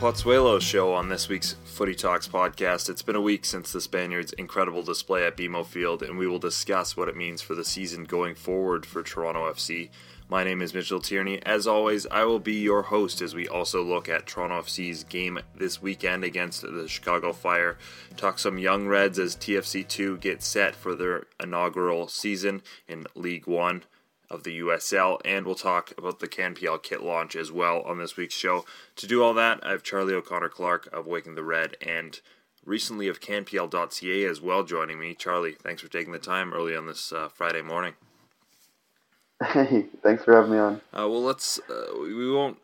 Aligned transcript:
Pozuelo 0.00 0.58
show 0.62 0.94
on 0.94 1.10
this 1.10 1.28
week's 1.28 1.56
Footy 1.62 1.94
Talks 1.94 2.26
podcast. 2.26 2.88
It's 2.88 3.02
been 3.02 3.16
a 3.16 3.20
week 3.20 3.44
since 3.44 3.70
the 3.70 3.82
Spaniards' 3.82 4.32
incredible 4.32 4.82
display 4.82 5.26
at 5.26 5.36
BMO 5.36 5.64
Field, 5.64 6.02
and 6.02 6.16
we 6.16 6.26
will 6.26 6.38
discuss 6.38 6.96
what 6.96 7.10
it 7.10 7.16
means 7.16 7.42
for 7.42 7.54
the 7.54 7.66
season 7.66 8.04
going 8.04 8.34
forward 8.34 8.86
for 8.86 9.02
Toronto 9.02 9.52
FC. 9.52 9.90
My 10.30 10.44
name 10.44 10.62
is 10.62 10.72
Mitchell 10.72 11.00
Tierney. 11.00 11.42
As 11.44 11.66
always, 11.66 12.06
I 12.06 12.22
will 12.22 12.38
be 12.38 12.54
your 12.54 12.82
host 12.82 13.20
as 13.20 13.34
we 13.34 13.48
also 13.48 13.82
look 13.82 14.08
at 14.08 14.28
Toronto 14.28 14.60
FC's 14.60 15.02
game 15.02 15.40
this 15.56 15.82
weekend 15.82 16.22
against 16.22 16.62
the 16.62 16.86
Chicago 16.86 17.32
Fire. 17.32 17.76
Talk 18.16 18.38
some 18.38 18.56
Young 18.56 18.86
Reds 18.86 19.18
as 19.18 19.34
TFC2 19.34 20.20
get 20.20 20.40
set 20.44 20.76
for 20.76 20.94
their 20.94 21.24
inaugural 21.42 22.06
season 22.06 22.62
in 22.86 23.08
League 23.16 23.48
One 23.48 23.82
of 24.30 24.44
the 24.44 24.60
USL, 24.60 25.20
and 25.24 25.44
we'll 25.44 25.56
talk 25.56 25.92
about 25.98 26.20
the 26.20 26.28
CanPL 26.28 26.80
kit 26.80 27.02
launch 27.02 27.34
as 27.34 27.50
well 27.50 27.82
on 27.82 27.98
this 27.98 28.16
week's 28.16 28.36
show. 28.36 28.64
To 28.94 29.08
do 29.08 29.24
all 29.24 29.34
that, 29.34 29.58
I 29.66 29.72
have 29.72 29.82
Charlie 29.82 30.14
O'Connor 30.14 30.50
Clark 30.50 30.88
of 30.92 31.08
Waking 31.08 31.34
the 31.34 31.42
Red 31.42 31.76
and 31.84 32.20
recently 32.64 33.08
of 33.08 33.20
CanPL.ca 33.20 34.24
as 34.26 34.40
well 34.40 34.62
joining 34.62 35.00
me. 35.00 35.16
Charlie, 35.16 35.56
thanks 35.60 35.82
for 35.82 35.88
taking 35.88 36.12
the 36.12 36.20
time 36.20 36.54
early 36.54 36.76
on 36.76 36.86
this 36.86 37.12
uh, 37.12 37.28
Friday 37.28 37.62
morning. 37.62 37.94
Hey, 39.42 39.86
thanks 40.02 40.24
for 40.24 40.34
having 40.34 40.52
me 40.52 40.58
on. 40.58 40.74
Uh, 40.92 41.08
well, 41.08 41.22
let's. 41.22 41.58
Uh, 41.60 41.98
we 42.00 42.30
won't 42.30 42.58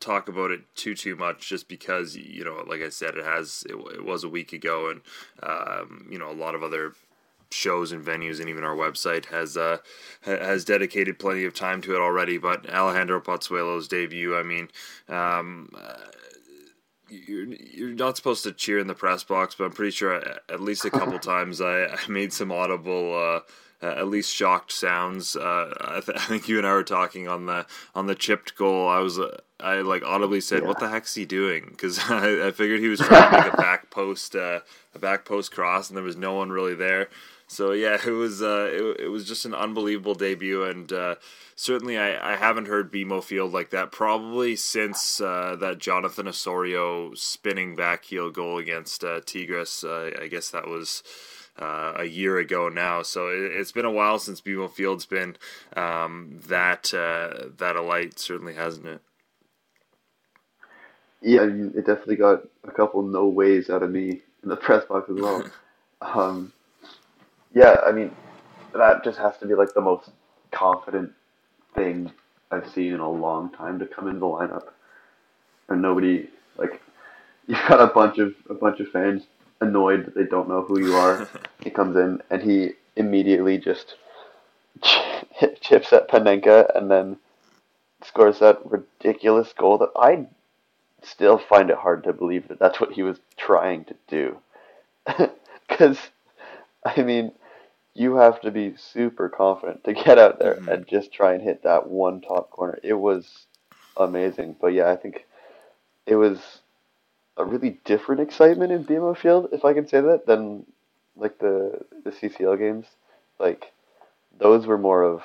talk 0.00 0.28
about 0.28 0.50
it 0.50 0.60
too 0.74 0.94
too 0.94 1.16
much 1.16 1.48
just 1.48 1.68
because 1.68 2.14
you 2.14 2.44
know 2.44 2.62
like 2.68 2.82
i 2.82 2.88
said 2.90 3.14
it 3.14 3.24
has 3.24 3.64
it, 3.66 3.74
it 3.94 4.04
was 4.04 4.24
a 4.24 4.28
week 4.28 4.52
ago 4.52 4.90
and 4.90 5.00
um, 5.42 6.06
you 6.10 6.18
know 6.18 6.30
a 6.30 6.34
lot 6.34 6.54
of 6.54 6.62
other 6.62 6.92
shows 7.50 7.92
and 7.92 8.04
venues 8.04 8.40
and 8.40 8.48
even 8.48 8.64
our 8.64 8.76
website 8.76 9.26
has 9.26 9.56
uh, 9.56 9.78
has 10.22 10.64
dedicated 10.64 11.18
plenty 11.18 11.44
of 11.44 11.54
time 11.54 11.80
to 11.82 11.94
it 11.94 12.00
already. 12.00 12.38
But 12.38 12.68
Alejandro 12.68 13.20
Pozuelo's 13.20 13.88
debut, 13.88 14.36
I 14.36 14.42
mean. 14.42 14.68
Um, 15.08 15.70
uh, 15.76 15.94
you're, 17.08 17.44
you're 17.44 17.94
not 17.94 18.16
supposed 18.16 18.42
to 18.42 18.52
cheer 18.52 18.80
in 18.80 18.88
the 18.88 18.94
press 18.94 19.22
box, 19.22 19.54
but 19.54 19.64
I'm 19.64 19.70
pretty 19.70 19.92
sure 19.92 20.20
at 20.48 20.60
least 20.60 20.84
a 20.84 20.90
couple 20.90 21.18
times 21.20 21.60
I, 21.60 21.84
I 21.84 21.98
made 22.08 22.32
some 22.32 22.50
audible 22.50 23.16
uh, 23.16 23.40
uh, 23.82 23.86
at 23.86 24.08
least 24.08 24.34
shocked 24.34 24.72
sounds. 24.72 25.36
Uh, 25.36 25.74
I, 25.80 26.00
th- 26.00 26.18
I, 26.18 26.24
think 26.26 26.48
you 26.48 26.58
and 26.58 26.66
I 26.66 26.72
were 26.72 26.84
talking 26.84 27.28
on 27.28 27.46
the 27.46 27.66
on 27.94 28.06
the 28.06 28.14
chipped 28.14 28.56
goal. 28.56 28.88
I 28.88 28.98
was 29.00 29.18
uh, 29.18 29.38
I 29.60 29.76
like 29.80 30.02
audibly 30.04 30.40
said, 30.40 30.62
yeah. 30.62 30.68
"What 30.68 30.80
the 30.80 30.88
heck's 30.88 31.14
he 31.14 31.24
doing?" 31.24 31.66
Because 31.70 31.98
I, 32.10 32.48
I, 32.48 32.50
figured 32.52 32.80
he 32.80 32.88
was 32.88 33.00
trying 33.00 33.30
to 33.30 33.42
make 33.44 33.52
a 33.52 33.56
back 33.56 33.90
post 33.90 34.36
uh, 34.36 34.60
a 34.94 34.98
back 34.98 35.24
post 35.24 35.52
cross, 35.52 35.88
and 35.88 35.96
there 35.96 36.04
was 36.04 36.16
no 36.16 36.34
one 36.34 36.50
really 36.50 36.74
there. 36.74 37.08
So 37.48 37.72
yeah, 37.72 37.98
it 38.04 38.10
was 38.10 38.42
uh, 38.42 38.70
it, 38.72 39.00
it 39.04 39.08
was 39.08 39.26
just 39.26 39.44
an 39.44 39.54
unbelievable 39.54 40.14
debut, 40.14 40.64
and 40.64 40.92
uh, 40.92 41.14
certainly 41.54 41.96
I, 41.96 42.32
I 42.32 42.36
haven't 42.36 42.66
heard 42.66 42.92
BMO 42.92 43.22
Field 43.22 43.52
like 43.52 43.70
that 43.70 43.92
probably 43.92 44.56
since 44.56 45.20
uh, 45.20 45.56
that 45.60 45.78
Jonathan 45.78 46.26
Osorio 46.26 47.14
spinning 47.14 47.76
back 47.76 48.04
heel 48.04 48.30
goal 48.30 48.58
against 48.58 49.04
uh, 49.04 49.20
Tigres. 49.24 49.84
Uh, 49.84 50.10
I 50.20 50.26
guess 50.28 50.50
that 50.50 50.66
was. 50.66 51.02
Uh, 51.58 51.94
a 51.96 52.04
year 52.04 52.36
ago 52.36 52.68
now, 52.68 53.00
so 53.00 53.28
it, 53.28 53.56
has 53.56 53.72
been 53.72 53.86
a 53.86 53.90
while 53.90 54.18
since 54.18 54.42
BMO 54.42 54.70
Field's 54.70 55.06
been 55.06 55.38
um, 55.74 56.38
that 56.48 56.92
uh, 56.92 57.48
that 57.56 57.76
alight. 57.76 58.18
Certainly, 58.18 58.56
hasn't 58.56 58.84
it? 58.84 59.00
Yeah, 61.22 61.44
it 61.44 61.86
definitely 61.86 62.16
got 62.16 62.42
a 62.64 62.70
couple 62.70 63.02
no 63.02 63.26
ways 63.26 63.70
out 63.70 63.82
of 63.82 63.90
me 63.90 64.20
in 64.42 64.50
the 64.50 64.56
press 64.56 64.84
box 64.84 65.08
as 65.08 65.16
well. 65.16 65.44
um, 66.02 66.52
yeah, 67.54 67.76
I 67.86 67.92
mean, 67.92 68.14
that 68.74 69.02
just 69.02 69.18
has 69.18 69.38
to 69.38 69.46
be 69.46 69.54
like 69.54 69.72
the 69.72 69.80
most 69.80 70.10
confident 70.50 71.12
thing 71.74 72.12
I've 72.50 72.70
seen 72.70 72.92
in 72.92 73.00
a 73.00 73.10
long 73.10 73.50
time 73.50 73.78
to 73.78 73.86
come 73.86 74.08
into 74.08 74.20
the 74.20 74.26
lineup. 74.26 74.68
And 75.68 75.82
nobody 75.82 76.28
like 76.56 76.80
you've 77.46 77.66
got 77.68 77.80
a 77.80 77.86
bunch 77.86 78.18
of 78.18 78.34
a 78.48 78.54
bunch 78.54 78.80
of 78.80 78.88
fans 78.88 79.24
annoyed 79.60 80.06
that 80.06 80.14
they 80.14 80.24
don't 80.24 80.48
know 80.48 80.62
who 80.62 80.80
you 80.80 80.94
are. 80.94 81.28
he 81.62 81.70
comes 81.70 81.96
in 81.96 82.22
and 82.30 82.42
he 82.42 82.72
immediately 82.96 83.58
just 83.58 83.96
chips 85.60 85.92
at 85.92 86.08
Panenka 86.08 86.74
and 86.76 86.90
then 86.90 87.18
scores 88.04 88.38
that 88.40 88.60
ridiculous 88.64 89.52
goal 89.52 89.78
that 89.78 89.90
I 89.96 90.26
still 91.02 91.38
find 91.38 91.70
it 91.70 91.78
hard 91.78 92.04
to 92.04 92.12
believe 92.12 92.48
that 92.48 92.58
that's 92.58 92.80
what 92.80 92.92
he 92.92 93.02
was 93.02 93.18
trying 93.36 93.84
to 93.86 93.94
do. 94.08 94.38
Because, 95.68 95.98
I 96.84 97.02
mean, 97.02 97.32
you 97.92 98.16
have 98.16 98.40
to 98.42 98.52
be 98.52 98.74
super 98.76 99.28
confident 99.28 99.82
to 99.82 99.92
get 99.94 100.16
out 100.16 100.38
there 100.38 100.54
mm-hmm. 100.54 100.68
and 100.68 100.86
just 100.86 101.12
try 101.12 101.34
and 101.34 101.42
hit 101.42 101.64
that 101.64 101.88
one 101.88 102.20
top 102.20 102.50
corner. 102.50 102.78
It 102.84 102.94
was 102.94 103.46
amazing. 103.96 104.54
But 104.60 104.68
yeah, 104.68 104.90
I 104.90 104.96
think 104.96 105.26
it 106.06 106.14
was 106.14 106.38
a 107.36 107.44
really 107.44 107.78
different 107.84 108.20
excitement 108.20 108.72
in 108.72 108.84
BMO 108.84 109.16
Field, 109.16 109.48
if 109.52 109.64
I 109.64 109.74
can 109.74 109.86
say 109.86 110.00
that, 110.00 110.26
than 110.26 110.64
like 111.16 111.38
the 111.38 111.80
the 112.04 112.10
CCL 112.10 112.58
games. 112.58 112.86
Like 113.38 113.72
those 114.38 114.66
were 114.66 114.78
more 114.78 115.02
of 115.02 115.22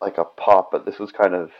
like 0.00 0.18
a 0.18 0.24
pop, 0.24 0.70
but 0.70 0.84
this 0.84 0.98
was 0.98 1.12
kind 1.12 1.34
of 1.34 1.50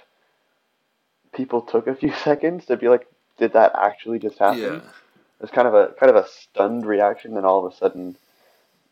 people 1.34 1.62
took 1.62 1.86
a 1.86 1.94
few 1.94 2.12
seconds 2.24 2.66
to 2.66 2.76
be 2.76 2.88
like, 2.88 3.06
did 3.38 3.52
that 3.54 3.72
actually 3.74 4.18
just 4.18 4.38
happen? 4.38 4.60
Yeah. 4.60 4.76
It 4.76 5.44
was 5.44 5.50
kind 5.50 5.66
of 5.66 5.74
a 5.74 5.94
kind 5.98 6.14
of 6.14 6.24
a 6.24 6.28
stunned 6.28 6.84
reaction, 6.86 7.34
then 7.34 7.44
all 7.44 7.64
of 7.64 7.72
a 7.72 7.76
sudden 7.76 8.16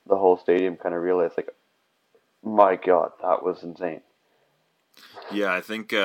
the 0.09 0.17
whole 0.17 0.39
stadium 0.39 0.77
kind 0.77 0.95
of 0.95 1.03
realized, 1.03 1.35
like, 1.37 1.51
my 2.43 2.77
God, 2.77 3.13
that 3.23 3.43
was 3.43 3.63
insane. 3.63 4.01
Yeah, 5.31 5.53
I 5.53 5.61
think 5.61 5.93
uh, 5.93 5.97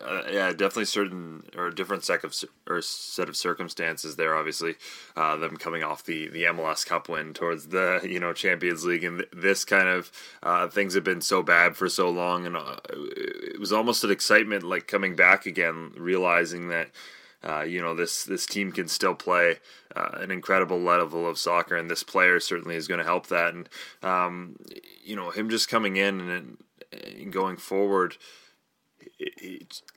uh, 0.00 0.22
yeah, 0.30 0.48
definitely 0.50 0.86
certain 0.86 1.44
or 1.54 1.70
different 1.70 2.02
set 2.02 2.24
of 2.24 2.34
or 2.66 2.80
set 2.80 3.28
of 3.28 3.36
circumstances 3.36 4.16
there. 4.16 4.34
Obviously, 4.34 4.76
uh, 5.16 5.36
them 5.36 5.58
coming 5.58 5.82
off 5.82 6.02
the 6.04 6.28
the 6.28 6.44
MLS 6.44 6.86
Cup 6.86 7.10
win 7.10 7.34
towards 7.34 7.68
the 7.68 8.00
you 8.08 8.18
know 8.18 8.32
Champions 8.32 8.84
League, 8.86 9.04
and 9.04 9.26
this 9.34 9.66
kind 9.66 9.88
of 9.88 10.10
uh, 10.42 10.66
things 10.68 10.94
have 10.94 11.04
been 11.04 11.20
so 11.20 11.42
bad 11.42 11.76
for 11.76 11.90
so 11.90 12.08
long, 12.08 12.46
and 12.46 12.56
uh, 12.56 12.76
it 12.88 13.60
was 13.60 13.70
almost 13.72 14.02
an 14.02 14.10
excitement 14.10 14.62
like 14.62 14.86
coming 14.86 15.14
back 15.14 15.44
again, 15.44 15.92
realizing 15.98 16.68
that 16.68 16.88
uh, 17.42 17.62
you 17.62 17.82
know 17.82 17.94
this 17.94 18.24
this 18.24 18.46
team 18.46 18.72
can 18.72 18.88
still 18.88 19.14
play 19.14 19.58
uh, 19.94 20.08
an 20.14 20.30
incredible 20.30 20.80
level 20.80 21.28
of 21.28 21.36
soccer, 21.36 21.76
and 21.76 21.90
this 21.90 22.02
player 22.02 22.40
certainly 22.40 22.76
is 22.76 22.88
going 22.88 22.98
to 22.98 23.04
help 23.04 23.26
that. 23.26 23.52
And 23.52 23.68
um, 24.02 24.56
you 25.04 25.16
know 25.16 25.28
him 25.30 25.50
just 25.50 25.68
coming 25.68 25.96
in 25.96 26.30
and, 26.30 26.56
and 26.92 27.30
going 27.30 27.58
forward 27.58 28.16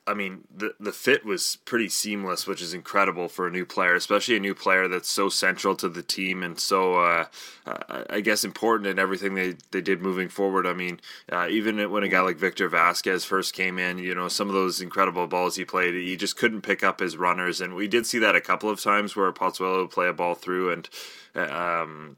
I 0.06 0.14
mean, 0.14 0.44
the 0.54 0.74
the 0.80 0.92
fit 0.92 1.24
was 1.24 1.56
pretty 1.64 1.88
seamless, 1.88 2.46
which 2.46 2.62
is 2.62 2.74
incredible 2.74 3.28
for 3.28 3.46
a 3.46 3.50
new 3.50 3.64
player, 3.64 3.94
especially 3.94 4.36
a 4.36 4.40
new 4.40 4.54
player 4.54 4.88
that's 4.88 5.08
so 5.08 5.28
central 5.28 5.74
to 5.76 5.88
the 5.88 6.02
team 6.02 6.42
and 6.42 6.58
so, 6.58 6.94
uh, 6.94 7.26
uh, 7.66 8.04
I 8.10 8.20
guess, 8.20 8.44
important 8.44 8.88
in 8.88 8.98
everything 8.98 9.34
they, 9.34 9.54
they 9.70 9.80
did 9.80 10.02
moving 10.02 10.28
forward. 10.28 10.66
I 10.66 10.72
mean, 10.72 11.00
uh, 11.30 11.48
even 11.50 11.90
when 11.90 12.02
a 12.02 12.08
guy 12.08 12.20
like 12.20 12.36
Victor 12.36 12.68
Vazquez 12.68 13.24
first 13.24 13.54
came 13.54 13.78
in, 13.78 13.98
you 13.98 14.14
know, 14.14 14.28
some 14.28 14.48
of 14.48 14.54
those 14.54 14.80
incredible 14.80 15.26
balls 15.26 15.56
he 15.56 15.64
played, 15.64 15.94
he 15.94 16.16
just 16.16 16.36
couldn't 16.36 16.62
pick 16.62 16.82
up 16.82 17.00
his 17.00 17.16
runners, 17.16 17.60
and 17.60 17.74
we 17.74 17.88
did 17.88 18.06
see 18.06 18.18
that 18.18 18.36
a 18.36 18.40
couple 18.40 18.70
of 18.70 18.80
times 18.80 19.14
where 19.14 19.32
Pozuelo 19.32 19.82
would 19.82 19.90
play 19.90 20.08
a 20.08 20.12
ball 20.12 20.34
through 20.34 20.72
and. 20.72 20.88
Um, 21.34 22.16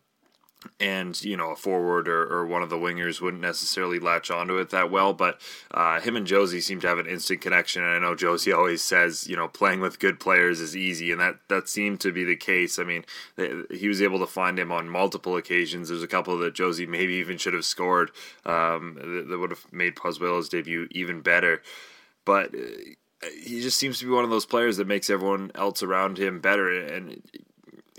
and 0.79 1.23
you 1.23 1.37
know 1.37 1.51
a 1.51 1.57
forward 1.57 2.09
or, 2.09 2.23
or 2.23 2.47
one 2.47 2.63
of 2.63 2.69
the 2.69 2.77
wingers 2.77 3.21
wouldn't 3.21 3.43
necessarily 3.43 3.99
latch 3.99 4.31
onto 4.31 4.59
it 4.59 4.71
that 4.71 4.91
well 4.91 5.13
but 5.15 5.41
uh, 5.71 6.01
him 6.01 6.17
and 6.17 6.27
Jozy 6.27 6.63
seem 6.63 6.81
to 6.81 6.87
have 6.87 6.99
an 6.99 7.07
instant 7.07 7.41
connection 7.41 7.83
and 7.83 7.93
i 7.93 7.99
know 7.99 8.15
Jozy 8.15 8.55
always 8.55 8.83
says 8.83 9.27
you 9.27 9.37
know 9.37 9.49
playing 9.49 9.81
with 9.81 9.99
good 9.99 10.21
players 10.21 10.61
is 10.61 10.77
easy 10.77 11.11
and 11.11 11.21
that 11.21 11.37
that 11.49 11.69
seemed 11.69 12.01
to 12.01 12.13
be 12.13 12.25
the 12.25 12.37
case. 12.37 12.79
I 12.79 12.85
mean 12.85 13.05
he 13.71 13.89
was 13.89 14.03
able 14.03 14.19
to 14.21 14.27
find 14.27 14.59
him 14.59 14.73
on 14.73 14.89
multiple 14.89 15.37
occasions. 15.37 15.89
There's 15.89 16.03
a 16.03 16.09
couple 16.09 16.37
that 16.39 16.55
Jozy 16.55 16.89
maybe 16.89 17.15
even 17.15 17.39
should 17.39 17.55
have 17.55 17.65
scored 17.65 18.11
um, 18.45 18.95
that, 18.97 19.27
that, 19.29 19.39
would 19.39 19.51
have 19.51 19.67
made 19.73 19.97
Pozuelo's 19.97 20.49
debut 20.49 20.89
even 20.91 21.21
better. 21.21 21.63
But 22.25 22.55
uh, 22.55 23.29
he 23.43 23.61
just 23.61 23.79
seems 23.79 23.99
to 23.99 24.07
be 24.07 24.11
one 24.11 24.25
of 24.25 24.31
those 24.31 24.47
players 24.47 24.77
that 24.77 24.87
makes 24.87 25.11
everyone 25.11 25.51
else 25.55 25.83
around 25.83 26.19
him 26.19 26.41
better 26.41 26.71
and 26.71 27.23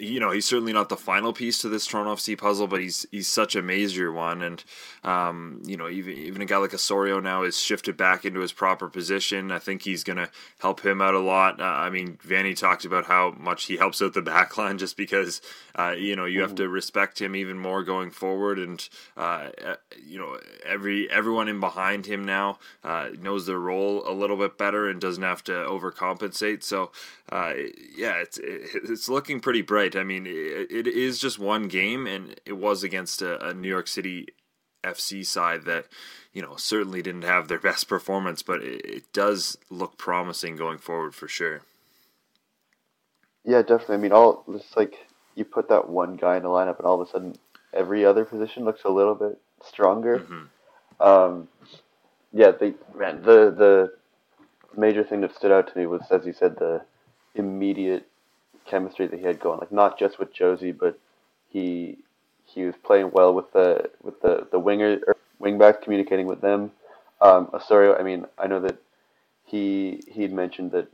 you 0.02 0.20
know 0.20 0.32
he's 0.32 0.46
certainly 0.46 0.74
not 0.74 0.90
the 0.90 0.98
final 0.98 1.32
piece 1.32 1.60
to 1.60 1.70
this 1.70 1.86
Toronto 1.86 2.16
FC 2.16 2.38
puzzle, 2.38 2.68
but 2.68 2.82
he's 2.82 3.06
he's 3.12 3.28
such 3.28 3.56
a 3.56 3.62
major 3.62 4.12
one, 4.12 4.42
and 4.42 4.64
um, 5.04 5.62
you 5.66 5.78
know 5.78 5.88
even 5.88 6.18
even 6.18 6.42
a 6.42 6.46
guy 6.46 6.58
like 6.58 6.74
Osorio 6.74 7.20
now 7.20 7.44
is 7.44 7.60
shifted 7.60 7.98
back 7.98 8.26
into 8.26 8.40
his 8.40 8.52
proper 8.52 8.90
position. 8.90 9.52
I 9.52 9.60
think 9.60 9.84
he's 9.84 10.04
going 10.04 10.18
to 10.18 10.30
help 10.60 10.86
him 10.86 11.02
out 11.02 11.14
a 11.14 11.20
lot. 11.20 11.62
Uh, 11.62 11.66
I 11.66 11.90
mean, 11.90 12.18
Vanney 12.28 12.58
talked 12.58 12.84
about 12.84 13.06
how 13.06 13.36
much 13.40 13.66
he 13.66 13.78
helps 13.78 14.02
out 14.02 14.14
the 14.14 14.22
back 14.32 14.58
line 14.58 14.78
just 14.78 14.98
because 14.98 15.42
uh, 15.76 15.94
you 15.98 16.16
know 16.16 16.26
you 16.26 16.42
have 16.42 16.56
to 16.56 16.68
respect 16.68 17.22
him 17.22 17.36
even 17.36 17.60
more 17.60 17.84
going 17.84 18.10
forward, 18.10 18.58
and 18.58 18.90
uh, 19.16 19.50
you 20.04 20.18
know 20.18 20.38
every 20.66 21.10
everyone 21.12 21.48
in 21.48 21.60
behind 21.60 22.08
him 22.08 22.26
now 22.26 22.58
uh, 22.84 23.10
knows 23.22 23.46
their 23.46 23.60
role 23.60 24.04
a 24.08 24.14
little 24.14 24.38
bit 24.38 24.58
better 24.58 24.90
and 24.90 25.00
doesn't 25.00 25.24
have 25.24 25.44
to 25.44 25.52
overcompensate. 25.52 26.64
So 26.64 26.92
uh, 27.32 27.54
yeah, 27.96 28.16
it's 28.16 28.40
it's 28.42 29.08
looking 29.08 29.40
pretty 29.40 29.62
bright. 29.62 29.91
I 29.96 30.04
mean, 30.04 30.26
it, 30.28 30.72
it 30.72 30.88
is 30.88 31.20
just 31.20 31.40
one 31.40 31.68
game, 31.68 32.08
and 32.08 32.40
it 32.46 32.54
was 32.54 32.84
against 32.84 33.22
a, 33.22 33.50
a, 33.50 33.54
New 33.54 33.68
York 33.68 33.88
City 33.88 34.28
FC 34.84 35.26
side 35.26 35.64
that 35.66 35.86
you 36.34 36.42
know 36.42 36.56
certainly 36.56 37.02
didn't 37.02 37.24
have 37.24 37.48
their 37.48 37.60
best 37.70 37.88
performance, 37.88 38.42
but 38.42 38.62
it, 38.62 38.86
it 38.86 39.14
does 39.14 39.58
look 39.70 39.98
promising 39.98 40.56
going 40.56 40.78
forward 40.78 41.16
for 41.16 41.28
sure. 41.28 41.62
Yeah, 43.44 43.62
definitely. 43.62 43.96
I 43.96 44.00
mean, 44.00 44.12
all 44.12 44.44
it's 44.50 44.76
like 44.76 44.96
you 45.36 45.46
put 45.46 45.70
that 45.70 45.90
one 45.90 46.16
guy 46.16 46.38
in 46.38 46.44
the 46.44 46.50
lineup, 46.50 46.78
and 46.78 46.86
all 46.86 47.02
of 47.02 47.08
a 47.08 47.12
sudden, 47.12 47.36
every 47.74 48.06
other 48.06 48.26
position 48.26 48.66
looks 48.66 48.84
a 48.84 48.90
little 48.90 49.16
bit 49.16 49.40
stronger. 49.66 50.20
Mm-hmm. 50.20 51.08
Um, 51.08 51.48
yeah, 52.34 52.52
they 52.52 52.74
man 52.98 53.22
the 53.24 53.54
the 53.58 53.94
major 54.78 55.04
thing 55.04 55.22
that 55.22 55.36
stood 55.36 55.52
out 55.52 55.72
to 55.72 55.78
me 55.78 55.86
was, 55.86 56.02
as 56.12 56.26
you 56.26 56.34
said, 56.34 56.56
the 56.58 56.82
immediate 57.36 58.08
chemistry 58.66 59.08
that 59.08 59.20
he 59.20 59.26
had 59.26 59.40
going. 59.40 59.60
Like 59.60 59.72
not 59.72 59.98
just 59.98 60.20
with 60.20 60.34
Jozy, 60.34 60.78
but 60.78 61.00
he 61.50 61.98
he 62.46 62.64
was 62.64 62.76
playing 62.84 63.12
well 63.12 63.34
with 63.34 63.52
the 63.54 63.90
with 64.02 64.22
the 64.22 64.48
the 64.52 64.60
winger 64.60 65.00
or 65.08 65.16
wingbacks, 65.42 65.82
communicating 65.82 66.28
with 66.28 66.42
them. 66.42 66.72
Um, 67.22 67.50
Osorio, 67.54 67.96
I 67.96 68.04
mean, 68.04 68.26
I 68.38 68.48
know 68.48 68.60
that 68.62 68.78
he 69.46 70.02
he'd 70.08 70.34
mentioned 70.34 70.72
that 70.72 70.88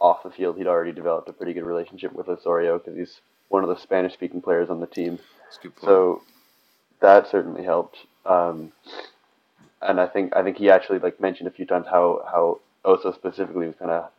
off 0.00 0.22
the 0.22 0.30
field 0.30 0.56
he'd 0.56 0.66
already 0.66 0.92
developed 0.92 1.28
a 1.28 1.32
pretty 1.32 1.52
good 1.52 1.64
relationship 1.64 2.12
with 2.12 2.28
Osorio 2.28 2.78
because 2.78 2.96
he's 2.96 3.20
one 3.48 3.62
of 3.62 3.68
the 3.68 3.76
Spanish 3.76 4.12
speaking 4.14 4.40
players 4.40 4.70
on 4.70 4.80
the 4.80 4.86
team. 4.86 5.18
So 5.82 6.22
that 7.00 7.28
certainly 7.28 7.64
helped. 7.64 7.98
Um, 8.24 8.72
and 9.82 10.00
I 10.00 10.06
think 10.06 10.36
I 10.36 10.42
think 10.42 10.58
he 10.58 10.70
actually 10.70 10.98
like 10.98 11.20
mentioned 11.20 11.48
a 11.48 11.52
few 11.52 11.66
times 11.66 11.86
how 11.90 12.22
how 12.30 12.60
Oso 12.84 13.14
specifically 13.14 13.66
was 13.66 13.76
kind 13.76 13.90
of 13.90 14.10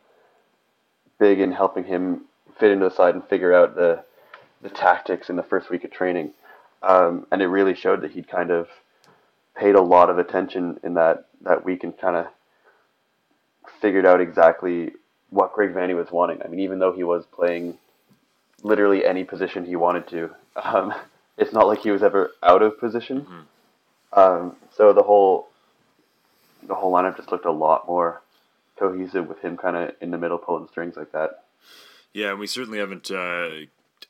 big 1.18 1.40
in 1.40 1.52
helping 1.52 1.84
him 1.84 2.22
fit 2.58 2.70
into 2.70 2.88
the 2.88 2.94
side 2.94 3.14
and 3.14 3.24
figure 3.24 3.54
out 3.54 3.74
the 3.74 4.04
the 4.62 4.70
tactics 4.70 5.28
in 5.28 5.36
the 5.36 5.42
first 5.42 5.70
week 5.70 5.84
of 5.84 5.90
training. 5.90 6.32
Um, 6.82 7.26
and 7.30 7.42
it 7.42 7.46
really 7.46 7.74
showed 7.74 8.00
that 8.02 8.12
he'd 8.12 8.28
kind 8.28 8.50
of 8.50 8.68
paid 9.56 9.74
a 9.74 9.82
lot 9.82 10.08
of 10.08 10.18
attention 10.18 10.80
in 10.82 10.94
that, 10.94 11.26
that 11.42 11.64
week 11.64 11.84
and 11.84 11.96
kind 11.98 12.16
of 12.16 12.26
figured 13.80 14.06
out 14.06 14.20
exactly 14.20 14.92
what 15.30 15.52
Greg 15.52 15.74
Vanney 15.74 15.94
was 15.94 16.10
wanting. 16.10 16.40
I 16.42 16.48
mean, 16.48 16.60
even 16.60 16.78
though 16.78 16.92
he 16.92 17.04
was 17.04 17.24
playing 17.26 17.78
literally 18.62 19.04
any 19.04 19.24
position 19.24 19.64
he 19.64 19.76
wanted 19.76 20.08
to, 20.08 20.30
um, 20.62 20.94
it's 21.38 21.52
not 21.52 21.66
like 21.66 21.80
he 21.80 21.90
was 21.90 22.02
ever 22.02 22.30
out 22.42 22.62
of 22.62 22.78
position. 22.78 23.22
Mm-hmm. 23.22 24.18
Um, 24.18 24.56
so 24.76 24.92
the 24.92 25.02
whole 25.02 25.48
the 26.64 26.74
whole 26.74 26.92
lineup 26.92 27.16
just 27.16 27.32
looked 27.32 27.46
a 27.46 27.50
lot 27.50 27.88
more 27.88 28.20
cohesive 28.78 29.26
with 29.26 29.40
him 29.40 29.56
kind 29.56 29.74
of 29.74 29.94
in 30.00 30.12
the 30.12 30.18
middle 30.18 30.38
pulling 30.38 30.68
strings 30.68 30.96
like 30.96 31.10
that. 31.12 31.44
Yeah, 32.12 32.30
and 32.30 32.38
we 32.38 32.46
certainly 32.46 32.78
haven't, 32.78 33.10
uh, 33.10 33.48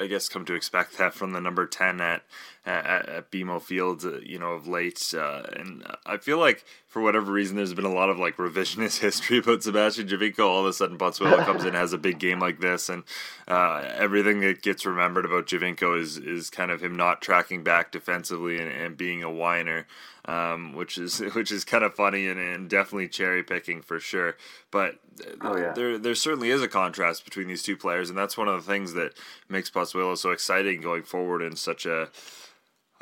I 0.01 0.07
guess, 0.09 0.29
come 0.29 0.45
to 0.47 0.55
expect 0.55 0.99
that 0.99 1.15
from 1.15 1.33
the 1.33 1.41
number 1.41 1.67
ten 1.67 2.01
at 2.01 2.23
at, 2.65 3.09
at 3.09 3.31
BMO 3.31 3.61
Field, 3.61 4.05
uh, 4.05 4.19
you 4.21 4.39
know, 4.39 4.53
of 4.53 4.67
late. 4.67 5.15
Uh, 5.17 5.43
and 5.57 5.85
I 6.07 6.17
feel 6.17 6.39
like 6.39 6.65
for 6.87 7.03
whatever 7.03 7.33
reason, 7.33 7.57
there's 7.57 7.75
been 7.75 7.85
a 7.85 7.93
lot 7.93 8.11
of 8.11 8.19
like 8.19 8.37
revisionist 8.37 8.99
history 9.01 9.39
about 9.39 9.63
Sebastian 9.63 10.09
Giovinco. 10.09 10.41
All 10.41 10.61
of 10.61 10.67
a 10.67 10.73
sudden, 10.73 10.99
Pozuelo 10.99 11.45
comes 11.45 11.65
in, 11.65 11.75
has 11.75 11.93
a 11.93 11.99
big 11.99 12.19
game 12.19 12.39
like 12.39 12.61
this, 12.61 12.89
and 12.89 13.05
uh, 13.49 13.83
everything 13.95 14.41
that 14.41 14.63
gets 14.63 14.87
remembered 14.87 15.25
about 15.25 15.47
Giovinco 15.47 15.99
is 16.01 16.19
is 16.19 16.51
kind 16.51 16.71
of 16.71 16.83
him 16.83 16.97
not 16.97 17.21
tracking 17.23 17.63
back 17.63 17.93
defensively 17.93 18.59
and, 18.59 18.71
and 18.71 18.97
being 18.97 19.23
a 19.23 19.31
whiner 19.31 19.87
um, 20.25 20.73
which 20.75 20.99
is 20.99 21.19
which 21.35 21.51
is 21.51 21.65
kind 21.65 21.85
of 21.85 21.95
funny 21.95 22.29
and, 22.29 22.39
and 22.39 22.71
definitely 22.71 23.09
cherry 23.09 23.43
picking 23.43 23.83
for 23.83 23.99
sure. 23.99 24.37
But 24.71 24.97
oh, 25.41 25.57
yeah. 25.57 25.73
there 25.73 25.99
there 25.99 26.15
certainly 26.15 26.51
is 26.51 26.63
a 26.63 26.69
contrast 26.69 27.25
between 27.25 27.49
these 27.49 27.63
two 27.63 27.77
players, 27.77 28.09
and 28.09 28.19
that's 28.19 28.37
one 28.37 28.49
of 28.49 28.65
the 28.65 28.71
things 28.71 28.93
that 28.95 29.15
makes 29.49 29.71
Pozuelo 29.71 30.17
so 30.17 30.31
exciting 30.31 30.81
going 30.81 31.03
forward 31.03 31.43
in 31.43 31.57
such 31.57 31.87
a 31.87 32.11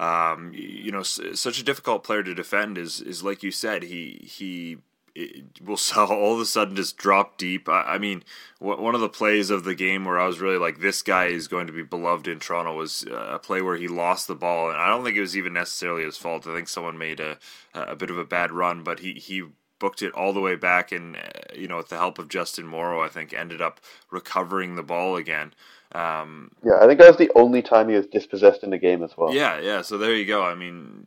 um, 0.01 0.53
you 0.55 0.91
know, 0.91 1.03
such 1.03 1.61
a 1.61 1.65
difficult 1.65 2.05
player 2.05 2.23
to 2.23 2.35
defend 2.35 2.79
is 2.79 3.03
is 3.03 3.23
like 3.23 3.43
you 3.43 3.51
said. 3.51 3.85
He 3.85 4.27
he 4.27 4.79
will 5.63 5.79
all 5.97 6.35
of 6.35 6.41
a 6.41 6.47
sudden 6.47 6.75
just 6.75 6.97
drop 6.97 7.37
deep. 7.37 7.69
I, 7.69 7.83
I, 7.83 7.99
mean, 7.99 8.25
one 8.59 8.95
of 8.95 9.03
the 9.03 9.09
plays 9.09 9.51
of 9.51 9.65
the 9.65 9.75
game 9.75 10.05
where 10.05 10.19
I 10.19 10.27
was 10.27 10.41
really 10.41 10.57
like, 10.57 10.81
this 10.81 11.03
guy 11.03 11.27
is 11.27 11.49
going 11.49 11.67
to 11.67 11.73
be 11.73 11.83
beloved 11.83 12.29
in 12.29 12.39
Toronto 12.39 12.77
was 12.77 13.05
uh, 13.11 13.33
a 13.33 13.39
play 13.39 13.61
where 13.61 13.77
he 13.77 13.89
lost 13.89 14.27
the 14.27 14.35
ball, 14.35 14.71
and 14.71 14.81
I 14.81 14.89
don't 14.89 15.05
think 15.05 15.17
it 15.17 15.21
was 15.21 15.37
even 15.37 15.53
necessarily 15.53 16.05
his 16.05 16.17
fault. 16.17 16.47
I 16.47 16.55
think 16.55 16.69
someone 16.69 16.97
made 16.97 17.21
a 17.21 17.39
a 17.75 17.95
bit 17.95 18.11
of 18.11 18.17
a 18.17 18.25
bad 18.25 18.53
run, 18.53 18.83
but 18.83 19.01
he 19.01 19.15
he 19.15 19.45
booked 19.79 20.03
it 20.03 20.13
all 20.13 20.33
the 20.33 20.41
way 20.41 20.57
back, 20.57 20.93
and 20.93 21.17
uh, 21.17 21.21
you 21.55 21.69
know, 21.69 21.77
with 21.77 21.89
the 21.89 21.99
help 21.99 22.19
of 22.19 22.29
Justin 22.29 22.67
Morrow, 22.67 23.03
I 23.03 23.09
think 23.09 23.35
ended 23.35 23.61
up 23.61 23.81
recovering 24.11 24.77
the 24.77 24.83
ball 24.83 25.17
again. 25.17 25.53
Um, 25.93 26.53
yeah, 26.65 26.79
I 26.81 26.87
think 26.87 27.01
that 27.01 27.09
was 27.09 27.17
the 27.17 27.31
only 27.35 27.63
time 27.63 27.89
he 27.89 27.97
was 27.97 28.07
dispossessed 28.07 28.63
in 28.63 28.71
the 28.71 28.79
game 28.79 29.03
as 29.03 29.17
well. 29.17 29.35
Yeah, 29.35 29.61
yeah. 29.61 29.83
So 29.83 29.99
there 29.99 30.15
you 30.15 30.25
go. 30.25 30.43
I 30.45 30.55
mean, 30.55 31.07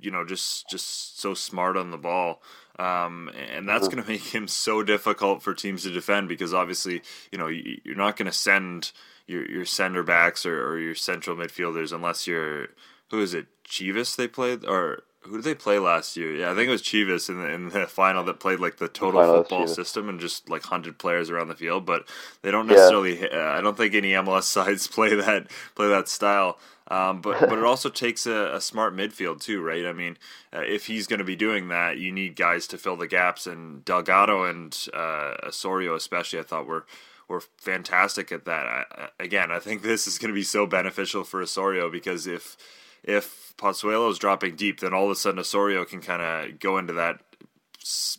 you 0.00 0.10
know, 0.10 0.24
just 0.24 0.68
just 0.68 1.20
so 1.20 1.34
smart 1.34 1.76
on 1.76 1.90
the 1.90 1.98
ball. 1.98 2.42
Um, 2.78 3.30
and 3.52 3.68
that's 3.68 3.86
going 3.86 4.02
to 4.02 4.08
make 4.08 4.34
him 4.34 4.48
so 4.48 4.82
difficult 4.82 5.42
for 5.42 5.54
teams 5.54 5.82
to 5.82 5.90
defend 5.90 6.28
because 6.28 6.54
obviously, 6.54 7.02
you 7.30 7.38
know, 7.38 7.46
you're 7.46 7.96
not 7.96 8.16
going 8.16 8.26
to 8.26 8.36
send 8.36 8.92
your 9.26 9.48
your 9.48 9.64
center 9.64 10.02
backs 10.02 10.44
or, 10.44 10.66
or, 10.66 10.78
your 10.78 10.94
central 10.94 11.36
midfielders 11.36 11.92
unless 11.92 12.26
you're 12.26 12.68
who 13.10 13.20
is 13.20 13.34
it, 13.34 13.46
Chivas 13.64 14.16
they 14.16 14.26
played 14.26 14.64
or 14.64 15.04
who 15.24 15.36
did 15.36 15.44
they 15.44 15.54
play 15.54 15.78
last 15.78 16.16
year? 16.16 16.34
Yeah, 16.34 16.50
I 16.50 16.54
think 16.54 16.68
it 16.68 16.72
was 16.72 16.82
Chivas 16.82 17.28
in 17.28 17.40
the 17.40 17.48
in 17.48 17.68
the 17.68 17.86
final 17.86 18.24
that 18.24 18.40
played 18.40 18.60
like 18.60 18.78
the 18.78 18.88
total 18.88 19.20
the 19.20 19.38
football 19.38 19.66
system 19.66 20.08
and 20.08 20.18
just 20.18 20.48
like 20.48 20.64
hunted 20.64 20.98
players 20.98 21.30
around 21.30 21.48
the 21.48 21.54
field. 21.54 21.86
But 21.86 22.06
they 22.42 22.50
don't 22.50 22.66
necessarily. 22.66 23.20
Yeah. 23.20 23.28
Uh, 23.28 23.58
I 23.58 23.60
don't 23.60 23.76
think 23.76 23.94
any 23.94 24.12
MLS 24.12 24.42
sides 24.44 24.86
play 24.86 25.14
that 25.14 25.48
play 25.74 25.88
that 25.88 26.08
style. 26.08 26.58
Um, 26.88 27.20
but 27.20 27.40
but 27.40 27.58
it 27.58 27.64
also 27.72 27.88
takes 27.88 28.26
a, 28.26 28.54
a, 28.54 28.60
smart 28.60 28.94
midfield 28.94 29.40
too, 29.40 29.62
right? 29.62 29.86
I 29.86 29.92
mean, 29.92 30.18
uh, 30.52 30.60
if 30.60 30.86
he's 30.86 31.06
going 31.06 31.20
to 31.20 31.24
be 31.24 31.36
doing 31.36 31.68
that, 31.68 31.98
you 31.98 32.10
need 32.10 32.34
guys 32.34 32.66
to 32.68 32.78
fill 32.78 32.96
the 32.96 33.06
gaps, 33.06 33.46
and 33.46 33.84
Delgado 33.84 34.44
and 34.44 34.76
uh, 34.92 35.34
Osorio 35.44 35.94
especially, 35.94 36.40
I 36.40 36.42
thought 36.42 36.66
were 36.66 36.84
were 37.28 37.42
fantastic 37.56 38.32
at 38.32 38.44
that. 38.44 38.66
I, 38.66 39.08
again, 39.20 39.52
I 39.52 39.60
think 39.60 39.82
this 39.82 40.06
is 40.06 40.18
going 40.18 40.30
to 40.30 40.34
be 40.34 40.42
so 40.42 40.66
beneficial 40.66 41.22
for 41.22 41.40
Osorio 41.40 41.88
because 41.88 42.26
if 42.26 42.56
if 43.04 43.51
Pozuelo 43.56 44.10
is 44.10 44.18
dropping 44.18 44.56
deep, 44.56 44.80
then 44.80 44.94
all 44.94 45.06
of 45.06 45.10
a 45.10 45.14
sudden 45.14 45.40
Osorio 45.40 45.84
can 45.84 46.00
kind 46.00 46.22
of 46.22 46.58
go 46.60 46.78
into 46.78 46.92
that 46.94 47.20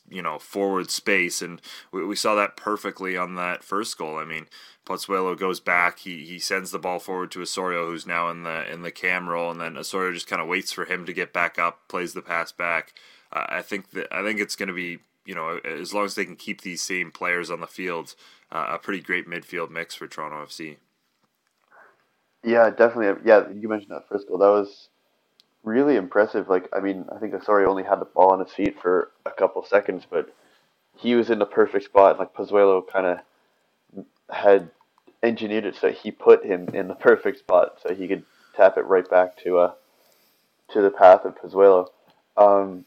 you 0.10 0.22
know 0.22 0.40
forward 0.40 0.92
space, 0.92 1.42
and 1.42 1.62
we, 1.92 2.06
we 2.06 2.16
saw 2.16 2.36
that 2.36 2.58
perfectly 2.58 3.18
on 3.18 3.36
that 3.36 3.64
first 3.64 3.98
goal. 3.98 4.18
I 4.18 4.26
mean, 4.26 4.48
Pozuelo 4.86 5.38
goes 5.38 5.60
back, 5.60 6.00
he 6.00 6.26
he 6.26 6.40
sends 6.40 6.72
the 6.72 6.80
ball 6.80 7.00
forward 7.00 7.32
to 7.32 7.42
Osorio, 7.42 7.86
who's 7.86 8.06
now 8.08 8.30
in 8.30 8.44
the 8.44 8.72
in 8.72 8.82
the 8.82 8.92
cam 8.92 9.30
role, 9.30 9.52
and 9.52 9.62
then 9.62 9.78
Osorio 9.78 10.14
just 10.14 10.28
kind 10.28 10.42
of 10.42 10.48
waits 10.48 10.72
for 10.72 10.86
him 10.86 11.06
to 11.06 11.14
get 11.14 11.34
back 11.34 11.58
up, 11.58 11.88
plays 11.88 12.14
the 12.14 12.22
pass 12.22 12.52
back. 12.52 12.94
Uh, 13.32 13.46
I 13.50 13.62
think 13.62 13.92
that 13.92 14.08
I 14.12 14.24
think 14.24 14.40
it's 14.40 14.56
going 14.56 14.68
to 14.70 14.74
be 14.74 15.00
you 15.26 15.36
know 15.36 15.60
as 15.64 15.94
long 15.94 16.06
as 16.06 16.16
they 16.16 16.26
can 16.26 16.36
keep 16.36 16.62
these 16.62 16.82
same 16.82 17.12
players 17.12 17.50
on 17.50 17.62
the 17.62 17.68
field, 17.68 18.16
uh, 18.52 18.68
a 18.72 18.80
pretty 18.80 19.02
great 19.02 19.28
midfield 19.28 19.70
mix 19.70 19.96
for 19.96 20.08
Toronto 20.08 20.46
FC. 20.46 20.78
Yeah, 22.44 22.70
definitely. 22.70 23.22
Yeah, 23.26 23.50
you 23.52 23.70
mentioned 23.70 23.92
that 23.92 24.08
first 24.10 24.28
goal. 24.28 24.38
That 24.38 24.50
was 24.50 24.90
really 25.64 25.96
impressive. 25.96 26.50
Like, 26.50 26.70
I 26.74 26.80
mean, 26.80 27.06
I 27.14 27.20
think 27.20 27.34
Osorio 27.34 27.70
only 27.70 27.84
had 27.84 28.00
the 28.00 28.06
ball 28.06 28.32
on 28.32 28.40
his 28.40 28.52
feet 28.52 28.80
for 28.82 29.12
a 29.26 29.32
couple 29.32 29.66
seconds, 29.66 30.06
but 30.10 30.34
he 30.98 31.16
was 31.16 31.30
in 31.30 31.40
the 31.40 31.46
perfect 31.46 31.86
spot. 31.86 32.20
Like 32.20 32.34
Pozuelo 32.34 32.86
kind 32.88 33.06
of 33.98 34.06
had 34.30 34.70
engineered 35.22 35.66
it 35.66 35.76
so 35.76 35.90
he 35.90 36.12
put 36.12 36.46
him 36.46 36.68
in 36.74 36.88
the 36.88 36.96
perfect 36.96 37.40
spot 37.40 37.78
so 37.82 37.96
he 37.96 38.08
could 38.08 38.24
tap 38.58 38.78
it 38.78 38.86
right 38.86 39.10
back 39.10 39.38
to 39.38 39.58
uh 39.58 39.72
to 40.72 40.82
the 40.82 40.90
path 40.90 41.24
of 41.26 41.36
Pozuelo. 41.36 41.88
Um, 42.36 42.86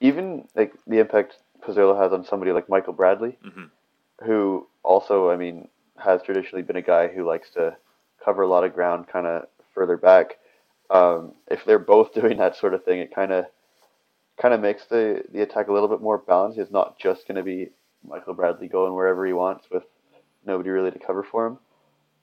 even 0.00 0.48
like 0.56 0.74
the 0.86 0.98
impact 0.98 1.38
Pozuelo 1.62 2.00
has 2.00 2.12
on 2.12 2.24
somebody 2.24 2.52
like 2.52 2.68
Michael 2.68 2.92
Bradley, 2.92 3.38
mm-hmm. 3.44 3.64
who 4.24 4.66
also, 4.82 5.30
I 5.30 5.36
mean, 5.36 5.68
has 5.96 6.22
traditionally 6.22 6.62
been 6.62 6.76
a 6.76 6.82
guy 6.82 7.08
who 7.08 7.26
likes 7.26 7.50
to 7.50 7.76
cover 8.24 8.42
a 8.42 8.48
lot 8.48 8.64
of 8.64 8.74
ground 8.74 9.06
kind 9.08 9.26
of 9.26 9.46
further 9.74 9.96
back. 9.96 10.38
Um, 10.90 11.32
if 11.48 11.64
they're 11.64 11.78
both 11.78 12.12
doing 12.14 12.38
that 12.38 12.56
sort 12.56 12.74
of 12.74 12.84
thing, 12.84 13.00
it 13.00 13.14
kind 13.14 13.32
of 13.32 13.46
kind 14.40 14.54
of 14.54 14.60
makes 14.60 14.86
the 14.86 15.22
the 15.32 15.42
attack 15.42 15.68
a 15.68 15.72
little 15.72 15.88
bit 15.88 16.00
more 16.00 16.18
balanced. 16.18 16.58
It's 16.58 16.70
not 16.70 16.98
just 16.98 17.26
going 17.26 17.36
to 17.36 17.42
be 17.42 17.70
Michael 18.06 18.34
Bradley 18.34 18.68
going 18.68 18.94
wherever 18.94 19.26
he 19.26 19.32
wants 19.32 19.66
with 19.70 19.84
nobody 20.44 20.70
really 20.70 20.90
to 20.90 20.98
cover 20.98 21.22
for 21.22 21.46
him. 21.46 21.58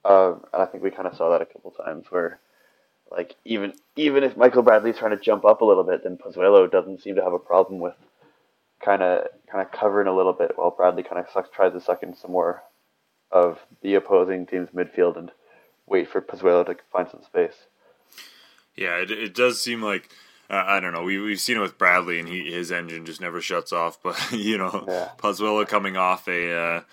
Um, 0.05 0.45
and 0.53 0.61
I 0.61 0.65
think 0.65 0.83
we 0.83 0.91
kind 0.91 1.07
of 1.07 1.15
saw 1.15 1.31
that 1.31 1.41
a 1.41 1.45
couple 1.45 1.71
times 1.71 2.05
where, 2.09 2.39
like, 3.11 3.35
even 3.45 3.73
even 3.95 4.23
if 4.23 4.37
Michael 4.37 4.63
Bradley's 4.63 4.97
trying 4.97 5.17
to 5.17 5.23
jump 5.23 5.45
up 5.45 5.61
a 5.61 5.65
little 5.65 5.83
bit, 5.83 6.03
then 6.03 6.17
Pozuelo 6.17 6.69
doesn't 6.69 7.01
seem 7.01 7.15
to 7.15 7.23
have 7.23 7.33
a 7.33 7.39
problem 7.39 7.79
with 7.79 7.95
kind 8.83 9.01
of 9.01 9.27
kind 9.51 9.65
of 9.65 9.71
covering 9.71 10.07
a 10.07 10.15
little 10.15 10.33
bit 10.33 10.53
while 10.55 10.71
Bradley 10.71 11.03
kind 11.03 11.23
of 11.23 11.51
tries 11.51 11.73
to 11.73 11.81
suck 11.81 12.03
in 12.03 12.15
some 12.15 12.31
more 12.31 12.63
of 13.31 13.59
the 13.81 13.95
opposing 13.95 14.45
team's 14.45 14.69
midfield 14.69 15.17
and 15.17 15.31
wait 15.85 16.09
for 16.09 16.21
Pozuelo 16.21 16.65
to 16.65 16.75
find 16.91 17.09
some 17.09 17.23
space. 17.23 17.55
Yeah, 18.77 18.97
it, 18.97 19.11
it 19.11 19.33
does 19.33 19.61
seem 19.61 19.81
like 19.81 20.09
uh, 20.49 20.63
I 20.65 20.79
don't 20.79 20.93
know. 20.93 21.03
We 21.03 21.19
we've 21.19 21.39
seen 21.39 21.57
it 21.57 21.61
with 21.61 21.77
Bradley, 21.77 22.19
and 22.19 22.29
he 22.29 22.51
his 22.51 22.71
engine 22.71 23.05
just 23.05 23.19
never 23.19 23.41
shuts 23.41 23.73
off. 23.73 23.99
But 24.03 24.31
you 24.31 24.57
know, 24.57 24.85
yeah. 24.87 25.09
Pozuelo 25.17 25.67
coming 25.67 25.97
off 25.97 26.27
a 26.27 26.83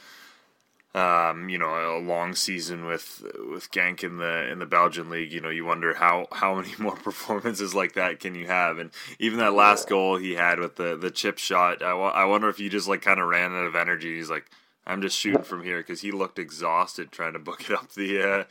uh, 0.94 0.98
um, 0.98 1.48
you 1.48 1.58
know 1.58 1.98
a 1.98 2.00
long 2.00 2.34
season 2.34 2.86
with 2.86 3.24
with 3.50 3.70
Genk 3.70 4.02
in 4.02 4.16
the 4.16 4.48
in 4.50 4.58
the 4.58 4.66
Belgian 4.66 5.08
league. 5.08 5.32
You 5.32 5.40
know, 5.40 5.50
you 5.50 5.64
wonder 5.64 5.94
how 5.94 6.26
how 6.32 6.56
many 6.56 6.74
more 6.78 6.96
performances 6.96 7.74
like 7.74 7.92
that 7.94 8.18
can 8.18 8.34
you 8.34 8.46
have? 8.46 8.78
And 8.78 8.90
even 9.20 9.38
that 9.38 9.54
last 9.54 9.86
yeah. 9.86 9.90
goal 9.90 10.16
he 10.16 10.34
had 10.34 10.58
with 10.58 10.74
the 10.76 10.96
the 10.96 11.10
chip 11.10 11.38
shot, 11.38 11.82
I, 11.82 11.92
I 11.92 12.24
wonder 12.24 12.48
if 12.48 12.58
he 12.58 12.68
just 12.68 12.88
like 12.88 13.02
kind 13.02 13.20
of 13.20 13.28
ran 13.28 13.52
out 13.52 13.66
of 13.66 13.76
energy. 13.76 14.16
He's 14.16 14.30
like, 14.30 14.50
I'm 14.84 15.00
just 15.00 15.16
shooting 15.16 15.42
from 15.42 15.62
here 15.62 15.78
because 15.78 16.00
he 16.00 16.10
looked 16.10 16.40
exhausted 16.40 17.12
trying 17.12 17.34
to 17.34 17.38
book 17.38 17.70
it 17.70 17.76
up 17.76 17.92
the 17.92 18.20
uh, 18.20 18.44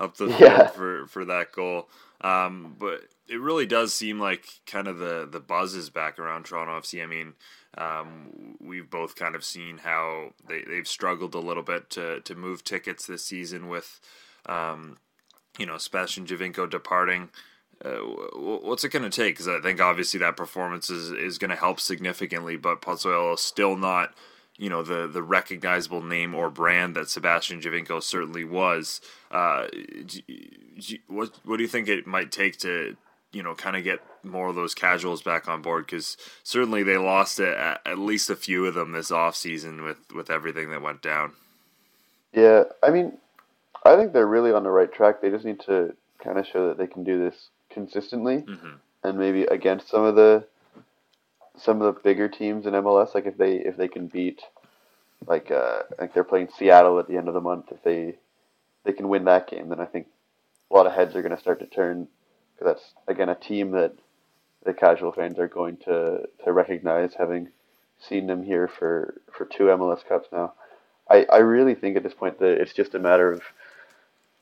up 0.00 0.16
the 0.16 0.26
field 0.26 0.40
yeah. 0.40 0.66
for 0.66 1.06
for 1.06 1.24
that 1.24 1.52
goal. 1.52 1.88
Um, 2.22 2.76
but 2.78 3.04
it 3.28 3.40
really 3.40 3.66
does 3.66 3.94
seem 3.94 4.20
like 4.20 4.46
kind 4.66 4.88
of 4.88 4.98
the 4.98 5.26
the 5.30 5.40
buzz 5.40 5.74
is 5.74 5.90
back 5.90 6.18
around 6.18 6.44
Toronto 6.44 6.78
FC. 6.80 7.02
I 7.02 7.06
mean, 7.06 7.34
um, 7.78 8.56
we've 8.60 8.90
both 8.90 9.16
kind 9.16 9.34
of 9.34 9.44
seen 9.44 9.78
how 9.78 10.34
they 10.48 10.62
they've 10.62 10.88
struggled 10.88 11.34
a 11.34 11.40
little 11.40 11.62
bit 11.62 11.90
to 11.90 12.20
to 12.20 12.34
move 12.34 12.64
tickets 12.64 13.06
this 13.06 13.24
season 13.24 13.68
with, 13.68 14.00
um, 14.46 14.98
you 15.58 15.66
know, 15.66 15.78
Sebastian 15.78 16.26
Giovinco 16.26 16.68
departing. 16.68 17.30
Uh, 17.82 18.00
what's 18.34 18.84
it 18.84 18.92
going 18.92 19.08
to 19.08 19.10
take? 19.10 19.34
Because 19.34 19.48
I 19.48 19.58
think 19.60 19.80
obviously 19.80 20.20
that 20.20 20.36
performance 20.36 20.90
is, 20.90 21.12
is 21.12 21.38
going 21.38 21.48
to 21.48 21.56
help 21.56 21.80
significantly, 21.80 22.58
but 22.58 22.82
Pozuelo 22.82 23.32
is 23.32 23.40
still 23.40 23.74
not 23.74 24.12
you 24.56 24.68
know 24.68 24.82
the 24.82 25.06
the 25.06 25.22
recognizable 25.22 26.02
name 26.02 26.34
or 26.34 26.50
brand 26.50 26.94
that 26.96 27.08
Sebastian 27.08 27.60
Giovinco 27.60 28.02
certainly 28.02 28.44
was. 28.44 29.00
Uh, 29.30 29.66
what 31.08 31.30
what 31.44 31.56
do 31.56 31.62
you 31.62 31.68
think 31.68 31.88
it 31.88 32.06
might 32.06 32.30
take 32.30 32.58
to 32.58 32.96
you 33.32 33.42
know 33.42 33.54
kind 33.54 33.76
of 33.76 33.84
get 33.84 34.00
more 34.22 34.48
of 34.48 34.54
those 34.54 34.74
casuals 34.74 35.22
back 35.22 35.48
on 35.48 35.62
board? 35.62 35.86
Because 35.86 36.16
certainly 36.42 36.82
they 36.82 36.96
lost 36.96 37.40
at, 37.40 37.80
at 37.86 37.98
least 37.98 38.30
a 38.30 38.36
few 38.36 38.66
of 38.66 38.74
them 38.74 38.92
this 38.92 39.10
off 39.10 39.36
season 39.36 39.82
with 39.82 39.98
with 40.14 40.30
everything 40.30 40.70
that 40.70 40.82
went 40.82 41.02
down. 41.02 41.32
Yeah, 42.32 42.64
I 42.82 42.90
mean, 42.90 43.18
I 43.84 43.96
think 43.96 44.12
they're 44.12 44.26
really 44.26 44.52
on 44.52 44.62
the 44.62 44.70
right 44.70 44.92
track. 44.92 45.20
They 45.20 45.30
just 45.30 45.44
need 45.44 45.60
to 45.60 45.94
kind 46.22 46.38
of 46.38 46.46
show 46.46 46.68
that 46.68 46.78
they 46.78 46.86
can 46.86 47.02
do 47.02 47.18
this 47.18 47.48
consistently, 47.70 48.42
mm-hmm. 48.42 48.74
and 49.04 49.18
maybe 49.18 49.44
against 49.44 49.88
some 49.88 50.04
of 50.04 50.16
the 50.16 50.44
some 51.62 51.82
of 51.82 51.94
the 51.94 52.00
bigger 52.00 52.28
teams 52.28 52.66
in 52.66 52.72
MLS, 52.74 53.14
like 53.14 53.26
if 53.26 53.36
they 53.36 53.56
if 53.56 53.76
they 53.76 53.88
can 53.88 54.06
beat, 54.06 54.40
like 55.26 55.50
uh, 55.50 55.80
like 55.98 56.14
they're 56.14 56.24
playing 56.24 56.48
Seattle 56.56 56.98
at 56.98 57.08
the 57.08 57.16
end 57.16 57.28
of 57.28 57.34
the 57.34 57.40
month, 57.40 57.66
if 57.70 57.82
they 57.82 58.16
they 58.84 58.92
can 58.92 59.08
win 59.08 59.24
that 59.24 59.48
game, 59.50 59.68
then 59.68 59.80
I 59.80 59.86
think 59.86 60.06
a 60.70 60.74
lot 60.74 60.86
of 60.86 60.92
heads 60.92 61.14
are 61.14 61.22
going 61.22 61.34
to 61.34 61.40
start 61.40 61.60
to 61.60 61.66
turn 61.66 62.08
because 62.54 62.74
that's 62.74 62.94
again 63.08 63.28
a 63.28 63.34
team 63.34 63.72
that 63.72 63.94
the 64.64 64.74
casual 64.74 65.12
fans 65.12 65.38
are 65.38 65.48
going 65.48 65.76
to 65.78 66.28
to 66.44 66.52
recognize, 66.52 67.14
having 67.14 67.48
seen 67.98 68.26
them 68.26 68.42
here 68.42 68.68
for 68.68 69.20
for 69.36 69.44
two 69.44 69.64
MLS 69.64 70.06
Cups 70.06 70.28
now. 70.32 70.54
I 71.08 71.26
I 71.30 71.38
really 71.38 71.74
think 71.74 71.96
at 71.96 72.02
this 72.02 72.14
point 72.14 72.38
that 72.38 72.60
it's 72.60 72.72
just 72.72 72.94
a 72.94 72.98
matter 72.98 73.32
of 73.32 73.42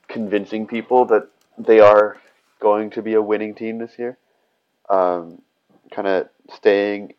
convincing 0.07 0.67
people 0.67 1.05
that 1.05 1.27
they 1.57 1.79
are 1.79 2.17
going 2.59 2.89
to 2.91 3.01
be 3.01 3.13
a 3.13 3.21
winning 3.21 3.55
team 3.55 3.77
this 3.77 3.97
year. 3.97 4.17
Um, 4.89 5.41
kind 5.91 6.07
of 6.07 6.29
staying 6.53 7.13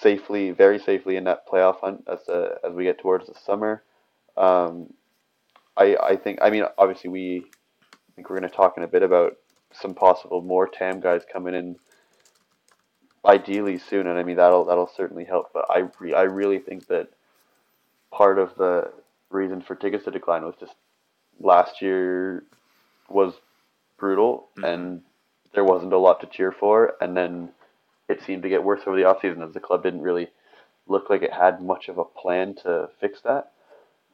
safely, 0.00 0.50
very 0.50 0.78
safely 0.78 1.16
in 1.16 1.24
that 1.24 1.48
playoff 1.48 1.80
hunt 1.80 2.04
as 2.10 2.28
uh, 2.28 2.58
as 2.64 2.72
we 2.74 2.84
get 2.84 2.98
towards 2.98 3.26
the 3.26 3.34
summer. 3.34 3.82
Um, 4.36 4.92
I 5.76 5.96
I 5.96 6.16
think 6.16 6.38
I 6.42 6.50
mean 6.50 6.64
obviously 6.76 7.10
we 7.10 7.44
I 7.90 8.12
think 8.14 8.28
we're 8.28 8.38
going 8.38 8.50
to 8.50 8.56
talk 8.56 8.76
in 8.76 8.82
a 8.82 8.88
bit 8.88 9.02
about 9.02 9.36
some 9.72 9.94
possible 9.94 10.42
more 10.42 10.66
TAM 10.66 11.00
guys 11.00 11.22
coming 11.30 11.54
in 11.54 11.76
ideally 13.24 13.78
soon, 13.78 14.06
and 14.06 14.18
I 14.18 14.22
mean 14.22 14.36
that'll 14.36 14.64
that'll 14.64 14.90
certainly 14.94 15.24
help. 15.24 15.52
But 15.52 15.66
I 15.70 15.88
re- 15.98 16.14
I 16.14 16.22
really 16.22 16.58
think 16.58 16.86
that 16.88 17.08
part 18.10 18.38
of 18.38 18.54
the 18.56 18.90
reason 19.30 19.60
for 19.60 19.74
tickets 19.74 20.04
to 20.04 20.10
decline 20.10 20.44
was 20.44 20.54
just 20.58 20.74
last 21.40 21.82
year 21.82 22.44
was 23.08 23.34
brutal 23.98 24.48
mm-hmm. 24.56 24.64
and 24.64 25.02
there 25.54 25.64
wasn't 25.64 25.92
a 25.92 25.98
lot 25.98 26.20
to 26.20 26.26
cheer 26.26 26.52
for, 26.52 26.94
and 27.00 27.16
then 27.16 27.50
it 28.08 28.22
seemed 28.22 28.42
to 28.42 28.48
get 28.48 28.64
worse 28.64 28.82
over 28.86 28.96
the 28.96 29.02
offseason 29.02 29.46
as 29.46 29.54
the 29.54 29.60
club 29.60 29.82
didn't 29.82 30.02
really 30.02 30.28
look 30.86 31.10
like 31.10 31.22
it 31.22 31.32
had 31.32 31.62
much 31.62 31.88
of 31.88 31.98
a 31.98 32.04
plan 32.04 32.54
to 32.54 32.88
fix 33.00 33.20
that. 33.22 33.52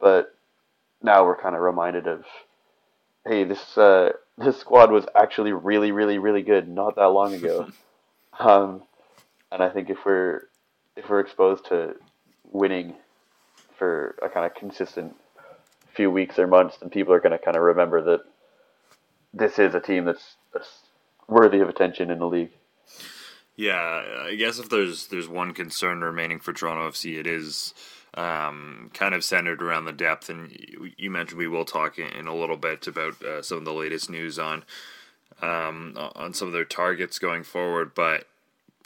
But 0.00 0.34
now 1.02 1.24
we're 1.24 1.40
kind 1.40 1.54
of 1.54 1.62
reminded 1.62 2.08
of, 2.08 2.24
hey, 3.26 3.44
this 3.44 3.78
uh, 3.78 4.12
this 4.38 4.58
squad 4.58 4.90
was 4.90 5.06
actually 5.14 5.52
really, 5.52 5.92
really, 5.92 6.18
really 6.18 6.42
good 6.42 6.68
not 6.68 6.96
that 6.96 7.06
long 7.06 7.34
ago. 7.34 7.68
um, 8.38 8.82
and 9.52 9.62
I 9.62 9.68
think 9.68 9.90
if 9.90 9.98
we're 10.04 10.48
if 10.96 11.08
we're 11.08 11.20
exposed 11.20 11.66
to 11.66 11.94
winning 12.50 12.94
for 13.76 14.16
a 14.22 14.28
kind 14.28 14.46
of 14.46 14.54
consistent 14.54 15.14
few 15.94 16.10
weeks 16.10 16.38
or 16.38 16.46
months, 16.46 16.76
then 16.78 16.90
people 16.90 17.12
are 17.12 17.20
going 17.20 17.32
to 17.32 17.38
kind 17.38 17.56
of 17.56 17.62
remember 17.62 18.02
that 18.02 18.20
this 19.32 19.58
is 19.58 19.74
a 19.74 19.80
team 19.80 20.04
that's, 20.04 20.36
that's 20.52 20.68
worthy 21.28 21.60
of 21.60 21.68
attention 21.68 22.10
in 22.10 22.18
the 22.18 22.26
league. 22.26 22.52
Yeah, 23.56 24.02
I 24.22 24.34
guess 24.34 24.58
if 24.58 24.68
there's 24.68 25.06
there's 25.06 25.28
one 25.28 25.54
concern 25.54 26.00
remaining 26.00 26.40
for 26.40 26.52
Toronto 26.52 26.90
FC, 26.90 27.18
it 27.18 27.26
is 27.26 27.72
um, 28.14 28.90
kind 28.94 29.14
of 29.14 29.22
centered 29.22 29.62
around 29.62 29.84
the 29.84 29.92
depth. 29.92 30.28
And 30.28 30.50
you, 30.96 31.10
mentioned 31.10 31.38
we 31.38 31.46
will 31.46 31.64
talk 31.64 31.98
in, 31.98 32.26
a 32.26 32.34
little 32.34 32.56
bit 32.56 32.86
about 32.86 33.22
uh, 33.22 33.42
some 33.42 33.58
of 33.58 33.64
the 33.64 33.72
latest 33.72 34.10
news 34.10 34.38
on 34.38 34.64
um, 35.40 35.94
on 36.16 36.34
some 36.34 36.48
of 36.48 36.52
their 36.52 36.64
targets 36.64 37.18
going 37.20 37.44
forward. 37.44 37.92
But 37.94 38.26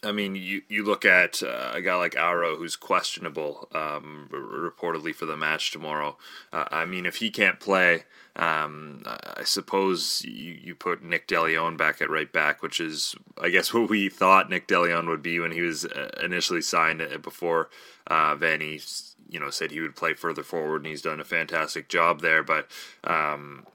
I 0.02 0.12
mean, 0.12 0.36
you, 0.36 0.62
you 0.68 0.84
look 0.84 1.04
at 1.04 1.42
uh, 1.42 1.72
a 1.74 1.80
guy 1.80 1.96
like 1.96 2.16
Auro, 2.16 2.56
who's 2.56 2.76
questionable 2.76 3.68
um, 3.74 4.28
reportedly 4.30 5.12
for 5.12 5.26
the 5.26 5.36
match 5.36 5.72
tomorrow. 5.72 6.16
Uh, 6.52 6.66
I 6.70 6.84
mean, 6.84 7.04
if 7.04 7.16
he 7.16 7.30
can't 7.30 7.58
play, 7.58 8.04
um, 8.36 9.02
I 9.04 9.42
suppose 9.42 10.22
you, 10.24 10.56
you 10.62 10.74
put 10.76 11.02
Nick 11.02 11.26
DeLeon 11.26 11.76
back 11.76 12.00
at 12.00 12.10
right 12.10 12.32
back, 12.32 12.62
which 12.62 12.78
is, 12.78 13.16
I 13.40 13.48
guess, 13.48 13.74
what 13.74 13.90
we 13.90 14.08
thought 14.08 14.48
Nick 14.48 14.68
DeLeon 14.68 15.08
would 15.08 15.22
be 15.22 15.40
when 15.40 15.50
he 15.50 15.62
was 15.62 15.84
uh, 15.84 16.10
initially 16.22 16.62
signed 16.62 17.02
uh, 17.02 17.18
before 17.18 17.68
uh, 18.06 18.36
Vanney, 18.36 18.80
you 19.28 19.40
know, 19.40 19.50
said 19.50 19.72
he 19.72 19.80
would 19.80 19.96
play 19.96 20.14
further 20.14 20.44
forward, 20.44 20.82
and 20.82 20.86
he's 20.86 21.02
done 21.02 21.18
a 21.18 21.24
fantastic 21.24 21.88
job 21.88 22.20
there. 22.20 22.44
But 22.44 22.68
um, 23.02 23.66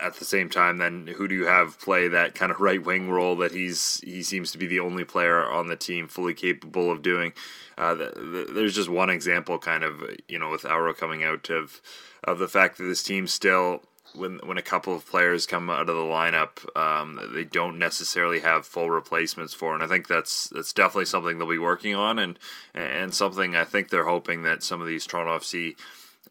at 0.00 0.14
the 0.14 0.24
same 0.24 0.48
time, 0.48 0.78
then 0.78 1.06
who 1.06 1.28
do 1.28 1.34
you 1.34 1.46
have 1.46 1.78
play 1.80 2.08
that 2.08 2.34
kind 2.34 2.52
of 2.52 2.60
right 2.60 2.84
wing 2.84 3.10
role 3.10 3.36
that 3.36 3.52
he's 3.52 4.00
he 4.04 4.22
seems 4.22 4.50
to 4.52 4.58
be 4.58 4.66
the 4.66 4.80
only 4.80 5.04
player 5.04 5.44
on 5.44 5.66
the 5.66 5.76
team 5.76 6.08
fully 6.08 6.34
capable 6.34 6.90
of 6.90 7.02
doing? 7.02 7.32
Uh, 7.78 7.94
the, 7.94 8.12
the, 8.14 8.52
there's 8.52 8.74
just 8.74 8.88
one 8.88 9.10
example, 9.10 9.58
kind 9.58 9.84
of 9.84 10.02
you 10.28 10.38
know, 10.38 10.50
with 10.50 10.64
Auro 10.64 10.94
coming 10.94 11.24
out 11.24 11.50
of 11.50 11.80
of 12.24 12.38
the 12.38 12.48
fact 12.48 12.78
that 12.78 12.84
this 12.84 13.02
team 13.02 13.26
still. 13.26 13.82
When, 14.12 14.40
when 14.42 14.58
a 14.58 14.62
couple 14.62 14.92
of 14.92 15.06
players 15.06 15.46
come 15.46 15.70
out 15.70 15.88
of 15.88 15.94
the 15.94 16.02
lineup, 16.02 16.66
um, 16.76 17.30
they 17.32 17.44
don't 17.44 17.78
necessarily 17.78 18.40
have 18.40 18.66
full 18.66 18.90
replacements 18.90 19.54
for, 19.54 19.72
and 19.72 19.84
I 19.84 19.86
think 19.86 20.08
that's 20.08 20.48
that's 20.48 20.72
definitely 20.72 21.04
something 21.04 21.38
they'll 21.38 21.48
be 21.48 21.58
working 21.58 21.94
on, 21.94 22.18
and 22.18 22.36
and 22.74 23.14
something 23.14 23.54
I 23.54 23.62
think 23.62 23.88
they're 23.88 24.06
hoping 24.06 24.42
that 24.42 24.64
some 24.64 24.80
of 24.80 24.88
these 24.88 25.06
Toronto 25.06 25.38
FC 25.38 25.76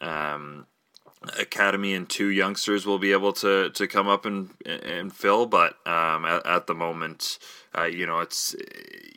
um, 0.01 0.65
academy 1.38 1.93
and 1.93 2.07
two 2.07 2.29
youngsters 2.29 2.85
will 2.85 2.99
be 2.99 3.11
able 3.11 3.33
to 3.33 3.69
to 3.71 3.88
come 3.88 4.07
up 4.07 4.25
and 4.25 4.51
and 4.65 5.13
fill 5.13 5.45
but 5.45 5.75
um, 5.85 6.23
at, 6.25 6.45
at, 6.45 6.67
the 6.67 6.73
moment 6.73 7.38
uh, 7.77 7.83
you 7.83 8.05
know 8.05 8.19
it's 8.19 8.55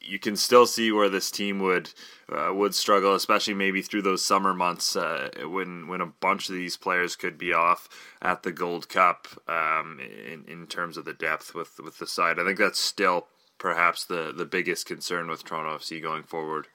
you 0.02 0.18
can 0.18 0.34
still 0.34 0.66
see 0.66 0.90
where 0.90 1.08
this 1.08 1.30
team 1.30 1.60
would 1.60 1.90
uh, 2.28 2.52
would 2.52 2.74
struggle 2.74 3.14
especially 3.14 3.54
maybe 3.54 3.80
through 3.80 4.02
those 4.02 4.24
summer 4.24 4.52
months 4.52 4.96
uh, 4.96 5.28
when 5.44 5.86
when 5.86 6.00
a 6.00 6.06
bunch 6.06 6.48
of 6.48 6.56
these 6.56 6.76
players 6.76 7.14
could 7.14 7.38
be 7.38 7.52
off 7.52 7.88
at 8.20 8.42
the 8.42 8.52
Gold 8.52 8.88
Cup 8.88 9.28
um, 9.46 10.00
in 10.00 10.44
in 10.48 10.66
terms 10.66 10.96
of 10.96 11.04
the 11.04 11.14
depth 11.14 11.54
with 11.54 11.78
with 11.78 11.98
the 11.98 12.06
side. 12.06 12.40
I 12.40 12.44
think 12.44 12.58
that's 12.58 12.80
still 12.80 13.28
perhaps 13.58 14.04
the 14.04 14.32
the 14.36 14.44
biggest 14.44 14.86
concern 14.86 15.28
with 15.28 15.44
Toronto 15.44 15.78
FC 15.78 16.02
going 16.02 16.24
forward. 16.24 16.66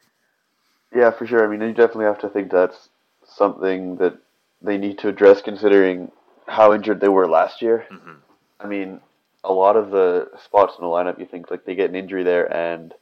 Yeah 0.95 1.11
for 1.11 1.27
sure. 1.27 1.43
I 1.43 1.49
mean 1.49 1.67
you 1.67 1.73
definitely 1.73 2.05
have 2.05 2.19
to 2.19 2.29
think 2.29 2.49
that's 2.49 2.87
something 3.25 3.97
that 3.97 4.21
they 4.61 4.77
need 4.77 4.97
to 4.99 5.07
address 5.07 5.41
considering 5.41 6.11
how 6.47 6.73
injured 6.73 6.99
they 6.99 7.09
were 7.09 7.27
last 7.27 7.61
year. 7.61 7.85
Mm-hmm. 7.91 8.13
I 8.59 8.67
mean, 8.67 9.01
a 9.43 9.53
lot 9.53 9.75
of 9.75 9.91
the 9.91 10.29
spots 10.43 10.75
in 10.77 10.83
the 10.83 10.89
lineup, 10.89 11.19
you 11.19 11.25
think 11.25 11.51
like 11.51 11.65
they 11.65 11.75
get 11.75 11.89
an 11.89 11.95
injury 11.95 12.23
there 12.23 12.51
and 12.51 12.93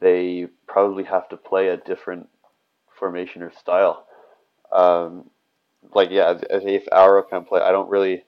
they 0.00 0.46
probably 0.66 1.04
have 1.04 1.28
to 1.30 1.36
play 1.36 1.68
a 1.68 1.76
different 1.76 2.28
formation 2.98 3.42
or 3.42 3.52
style. 3.52 4.06
Um, 4.72 5.30
like 5.94 6.10
yeah, 6.10 6.38
if 6.50 6.84
Auro 6.92 7.22
can 7.22 7.44
play, 7.44 7.60
I 7.60 7.72
don't 7.72 7.90
really 7.90 8.24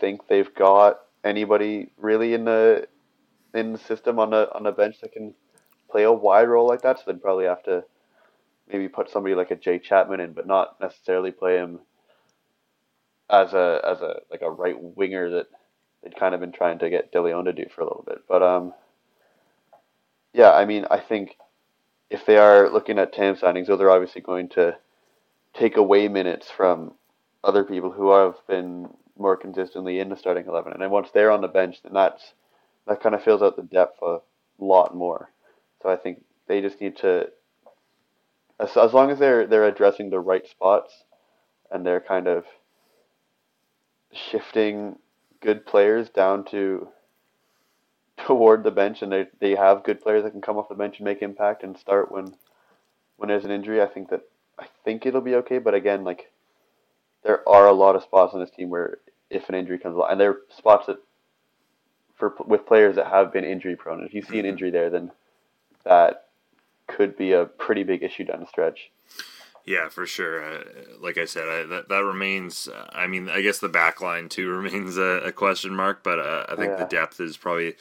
think 0.00 0.26
they've 0.28 0.52
got 0.54 1.00
anybody 1.24 1.92
really 1.96 2.34
in 2.34 2.44
the 2.44 2.88
in 3.54 3.72
the 3.72 3.78
system 3.78 4.18
on 4.18 4.30
the 4.30 4.52
on 4.54 4.64
the 4.64 4.72
bench 4.72 5.00
that 5.00 5.12
can 5.12 5.34
play 5.90 6.02
a 6.02 6.12
wide 6.12 6.48
role 6.48 6.66
like 6.66 6.82
that. 6.82 6.98
So 6.98 7.04
they'd 7.06 7.22
probably 7.22 7.44
have 7.44 7.62
to 7.64 7.84
maybe 8.72 8.88
put 8.88 9.10
somebody 9.10 9.34
like 9.34 9.50
a 9.50 9.56
Jay 9.56 9.78
Chapman 9.78 10.20
in, 10.20 10.32
but 10.32 10.46
not 10.46 10.80
necessarily 10.80 11.30
play 11.30 11.56
him 11.56 11.80
as 13.30 13.52
a 13.52 13.80
as 13.84 14.00
a 14.00 14.20
like 14.30 14.42
a 14.42 14.50
right 14.50 14.76
winger 14.78 15.30
that 15.30 15.46
they'd 16.02 16.16
kind 16.16 16.34
of 16.34 16.40
been 16.40 16.52
trying 16.52 16.78
to 16.80 16.90
get 16.90 17.12
DeLeon 17.12 17.44
to 17.44 17.52
do 17.52 17.66
for 17.74 17.82
a 17.82 17.84
little 17.84 18.04
bit. 18.06 18.22
But 18.28 18.42
um, 18.42 18.74
yeah, 20.32 20.52
I 20.52 20.64
mean, 20.64 20.86
I 20.90 20.98
think 20.98 21.36
if 22.10 22.26
they 22.26 22.36
are 22.36 22.70
looking 22.70 22.98
at 22.98 23.12
TAM 23.12 23.36
signings, 23.36 23.66
though, 23.66 23.76
they're 23.76 23.90
obviously 23.90 24.20
going 24.20 24.48
to 24.50 24.76
take 25.54 25.76
away 25.76 26.08
minutes 26.08 26.50
from 26.50 26.92
other 27.44 27.64
people 27.64 27.90
who 27.90 28.10
have 28.12 28.36
been 28.48 28.88
more 29.18 29.36
consistently 29.36 29.98
in 29.98 30.08
the 30.08 30.16
starting 30.16 30.46
eleven, 30.46 30.72
and 30.72 30.82
then 30.82 30.90
once 30.90 31.08
they're 31.12 31.30
on 31.30 31.40
the 31.40 31.48
bench, 31.48 31.82
then 31.82 31.92
that's 31.92 32.32
that 32.86 33.00
kind 33.02 33.14
of 33.14 33.22
fills 33.22 33.42
out 33.42 33.56
the 33.56 33.62
depth 33.62 34.02
a 34.02 34.18
lot 34.58 34.94
more. 34.94 35.30
So 35.82 35.88
I 35.88 35.96
think 35.96 36.24
they 36.48 36.60
just 36.60 36.80
need 36.80 36.96
to, 36.98 37.28
as, 38.62 38.76
as 38.76 38.92
long 38.92 39.10
as 39.10 39.18
they're 39.18 39.46
they're 39.46 39.66
addressing 39.66 40.10
the 40.10 40.20
right 40.20 40.46
spots, 40.48 41.04
and 41.70 41.84
they're 41.84 42.00
kind 42.00 42.26
of 42.26 42.44
shifting 44.12 44.98
good 45.40 45.66
players 45.66 46.08
down 46.10 46.44
to 46.44 46.88
toward 48.18 48.62
the 48.62 48.70
bench, 48.70 49.02
and 49.02 49.12
they 49.12 49.26
they 49.40 49.54
have 49.54 49.84
good 49.84 50.00
players 50.00 50.22
that 50.22 50.30
can 50.30 50.40
come 50.40 50.56
off 50.56 50.68
the 50.68 50.74
bench 50.74 50.98
and 50.98 51.04
make 51.04 51.22
impact 51.22 51.62
and 51.62 51.76
start 51.76 52.12
when 52.12 52.34
when 53.16 53.28
there's 53.28 53.44
an 53.44 53.50
injury. 53.50 53.82
I 53.82 53.86
think 53.86 54.10
that 54.10 54.22
I 54.58 54.66
think 54.84 55.06
it'll 55.06 55.20
be 55.20 55.34
okay, 55.36 55.58
but 55.58 55.74
again, 55.74 56.04
like 56.04 56.30
there 57.24 57.46
are 57.48 57.66
a 57.66 57.72
lot 57.72 57.96
of 57.96 58.02
spots 58.02 58.34
on 58.34 58.40
this 58.40 58.50
team 58.50 58.70
where 58.70 58.98
if 59.30 59.48
an 59.48 59.54
injury 59.54 59.78
comes 59.78 59.96
along, 59.96 60.12
and 60.12 60.20
there 60.20 60.30
are 60.30 60.40
spots 60.56 60.86
that 60.86 60.98
for 62.14 62.34
with 62.46 62.66
players 62.66 62.96
that 62.96 63.06
have 63.06 63.32
been 63.32 63.44
injury 63.44 63.76
prone. 63.76 64.04
If 64.04 64.14
you 64.14 64.22
see 64.22 64.38
an 64.38 64.44
mm-hmm. 64.44 64.46
injury 64.46 64.70
there, 64.70 64.90
then 64.90 65.10
that 65.84 66.28
could 66.96 67.16
be 67.16 67.32
a 67.32 67.44
pretty 67.44 67.82
big 67.82 68.02
issue 68.02 68.24
down 68.24 68.40
the 68.40 68.46
stretch. 68.46 68.90
Yeah, 69.64 69.88
for 69.88 70.06
sure. 70.06 70.44
Uh, 70.44 70.64
like 71.00 71.18
I 71.18 71.24
said, 71.24 71.48
I, 71.48 71.62
that 71.64 71.88
that 71.88 72.04
remains. 72.04 72.68
Uh, 72.68 72.88
I 72.92 73.06
mean, 73.06 73.28
I 73.28 73.42
guess 73.42 73.58
the 73.58 73.68
back 73.68 74.00
line 74.00 74.28
too 74.28 74.48
remains 74.50 74.96
a, 74.96 75.22
a 75.24 75.32
question 75.32 75.74
mark, 75.74 76.02
but 76.02 76.18
uh, 76.18 76.46
I 76.48 76.56
think 76.56 76.72
yeah. 76.72 76.76
the 76.76 76.84
depth 76.84 77.20
is 77.20 77.36
probably 77.36 77.74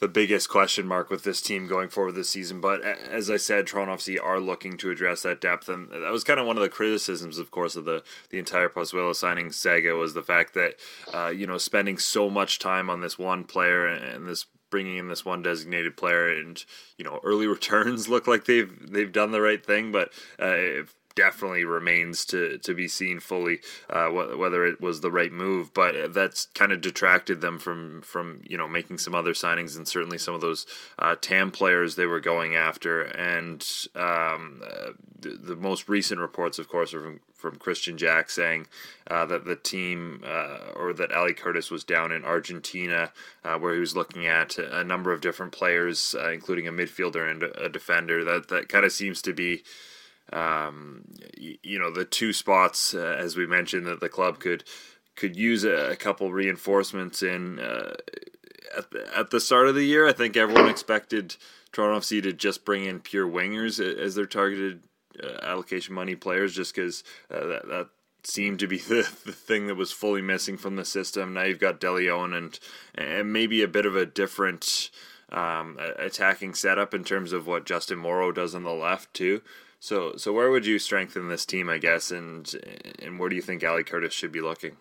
the 0.00 0.08
biggest 0.08 0.50
question 0.50 0.86
mark 0.86 1.08
with 1.08 1.24
this 1.24 1.40
team 1.40 1.66
going 1.66 1.88
forward 1.88 2.12
this 2.12 2.28
season. 2.28 2.60
But 2.60 2.82
as 2.82 3.30
I 3.30 3.38
said, 3.38 3.66
Toronto 3.66 3.94
FC 3.94 4.22
are 4.22 4.40
looking 4.40 4.76
to 4.78 4.90
address 4.90 5.22
that 5.22 5.40
depth, 5.40 5.68
and 5.68 5.90
that 5.90 6.10
was 6.10 6.24
kind 6.24 6.40
of 6.40 6.46
one 6.46 6.56
of 6.56 6.62
the 6.62 6.68
criticisms, 6.68 7.38
of 7.38 7.50
course, 7.50 7.76
of 7.76 7.86
the 7.86 8.02
the 8.28 8.38
entire 8.38 8.68
Pozuelo 8.68 9.14
signing 9.14 9.52
saga 9.52 9.94
was 9.94 10.12
the 10.12 10.22
fact 10.22 10.52
that 10.54 10.74
uh, 11.14 11.28
you 11.28 11.46
know 11.46 11.56
spending 11.56 11.96
so 11.96 12.28
much 12.28 12.58
time 12.58 12.90
on 12.90 13.00
this 13.00 13.18
one 13.18 13.44
player 13.44 13.86
and 13.86 14.28
this 14.28 14.46
bringing 14.74 14.96
in 14.96 15.06
this 15.06 15.24
one 15.24 15.40
designated 15.40 15.96
player, 15.96 16.28
and 16.28 16.64
you 16.98 17.04
know 17.04 17.20
early 17.22 17.46
returns 17.58 18.08
look 18.08 18.26
like 18.26 18.44
they've 18.44 18.90
they've 18.90 19.12
done 19.12 19.30
the 19.30 19.40
right 19.40 19.64
thing, 19.64 19.92
but 19.92 20.12
uh, 20.40 20.82
definitely 21.14 21.64
remains 21.64 22.24
to, 22.26 22.58
to 22.58 22.74
be 22.74 22.88
seen 22.88 23.20
fully 23.20 23.60
uh, 23.90 24.08
whether 24.08 24.64
it 24.66 24.80
was 24.80 25.00
the 25.00 25.10
right 25.10 25.32
move. 25.32 25.72
But 25.72 26.12
that's 26.12 26.46
kind 26.54 26.72
of 26.72 26.80
detracted 26.80 27.40
them 27.40 27.58
from 27.58 28.02
from 28.02 28.42
you 28.48 28.56
know 28.56 28.68
making 28.68 28.98
some 28.98 29.14
other 29.14 29.32
signings 29.32 29.76
and 29.76 29.86
certainly 29.86 30.18
some 30.18 30.34
of 30.34 30.40
those 30.40 30.66
uh, 30.98 31.16
TAM 31.20 31.50
players 31.50 31.96
they 31.96 32.06
were 32.06 32.20
going 32.20 32.56
after. 32.56 33.02
And 33.02 33.66
um, 33.94 34.62
uh, 34.64 34.90
the, 35.20 35.30
the, 35.30 35.56
most 35.56 35.88
recent 35.88 36.20
reports, 36.20 36.58
of 36.58 36.68
course, 36.68 36.92
are 36.92 37.00
from, 37.00 37.20
from 37.34 37.56
Kristian 37.56 37.96
Jack 37.96 38.30
saying 38.30 38.66
uh, 39.10 39.24
that 39.26 39.44
the 39.44 39.56
team 39.56 40.22
uh, 40.26 40.72
or 40.76 40.92
that 40.92 41.12
Ali 41.12 41.34
Curtis 41.34 41.70
was 41.70 41.84
down 41.84 42.12
in 42.12 42.24
Argentina 42.24 43.12
uh, 43.44 43.58
where 43.58 43.74
he 43.74 43.80
was 43.80 43.96
looking 43.96 44.26
at 44.26 44.58
a 44.58 44.84
number 44.84 45.12
of 45.12 45.20
different 45.20 45.52
players, 45.52 46.14
including 46.32 46.66
a 46.66 46.72
midfielder 46.72 47.30
and 47.30 47.42
a 47.42 47.68
defender. 47.68 48.24
That 48.24 48.48
that 48.48 48.68
kind 48.68 48.84
of 48.84 48.92
seems 48.92 49.22
to 49.22 49.32
be 49.32 49.62
um, 50.32 51.04
you, 51.36 51.58
you, 51.62 51.78
know 51.78 51.90
the 51.90 52.04
two 52.04 52.32
spots 52.32 52.94
uh, 52.94 53.16
as 53.18 53.36
we 53.36 53.46
mentioned 53.46 53.86
that 53.86 54.00
the 54.00 54.08
club 54.08 54.40
could 54.40 54.64
could 55.16 55.36
use 55.36 55.64
a, 55.64 55.92
a 55.92 55.96
couple 55.96 56.32
reinforcements 56.32 57.22
in 57.22 57.60
uh, 57.60 57.94
at 58.76 58.90
the, 58.90 59.16
at 59.16 59.30
the 59.30 59.40
start 59.40 59.68
of 59.68 59.74
the 59.74 59.84
year. 59.84 60.08
I 60.08 60.12
think 60.12 60.36
everyone 60.36 60.68
expected 60.68 61.36
Toronto 61.72 62.00
FC 62.00 62.22
to 62.22 62.32
just 62.32 62.64
bring 62.64 62.84
in 62.84 63.00
pure 63.00 63.28
wingers 63.28 63.80
as 63.80 64.14
their 64.14 64.26
targeted 64.26 64.82
uh, 65.22 65.38
allocation 65.42 65.94
money 65.94 66.14
players, 66.14 66.54
just 66.54 66.74
because 66.74 67.04
uh, 67.30 67.46
that, 67.46 67.68
that 67.68 67.88
seemed 68.24 68.58
to 68.60 68.66
be 68.66 68.78
the, 68.88 69.08
the 69.24 69.32
thing 69.32 69.66
that 69.66 69.76
was 69.76 69.92
fully 69.92 70.22
missing 70.22 70.56
from 70.56 70.76
the 70.76 70.84
system. 70.84 71.34
Now 71.34 71.44
you've 71.44 71.60
got 71.60 71.80
DeLeon 71.80 72.36
and 72.36 72.58
and 72.94 73.32
maybe 73.32 73.62
a 73.62 73.68
bit 73.68 73.86
of 73.86 73.96
a 73.96 74.06
different 74.06 74.90
um, 75.30 75.78
attacking 75.98 76.54
setup 76.54 76.94
in 76.94 77.04
terms 77.04 77.32
of 77.32 77.46
what 77.46 77.66
Justin 77.66 77.98
Morrow 77.98 78.32
does 78.32 78.54
on 78.54 78.62
the 78.62 78.72
left 78.72 79.12
too. 79.14 79.42
So, 79.84 80.16
so 80.16 80.32
where 80.32 80.50
would 80.50 80.64
you 80.64 80.78
strengthen 80.78 81.28
this 81.28 81.44
team, 81.44 81.68
I 81.68 81.76
guess, 81.76 82.10
and 82.10 82.50
and 83.02 83.18
where 83.18 83.28
do 83.28 83.36
you 83.36 83.42
think 83.42 83.62
Ali 83.62 83.84
Curtis 83.84 84.14
should 84.14 84.32
be 84.32 84.40
looking? 84.40 84.78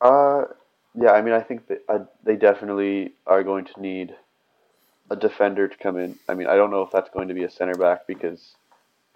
Uh, 0.00 0.44
yeah, 0.94 1.10
I 1.10 1.22
mean, 1.22 1.34
I 1.34 1.40
think 1.40 1.66
that 1.66 1.82
uh, 1.88 2.04
they 2.22 2.36
definitely 2.36 3.14
are 3.26 3.42
going 3.42 3.64
to 3.64 3.80
need 3.80 4.14
a 5.10 5.16
defender 5.16 5.66
to 5.66 5.76
come 5.76 5.98
in. 5.98 6.16
I 6.28 6.34
mean, 6.34 6.46
I 6.46 6.54
don't 6.54 6.70
know 6.70 6.82
if 6.82 6.92
that's 6.92 7.10
going 7.10 7.26
to 7.26 7.34
be 7.34 7.42
a 7.42 7.50
center 7.50 7.74
back 7.74 8.06
because 8.06 8.54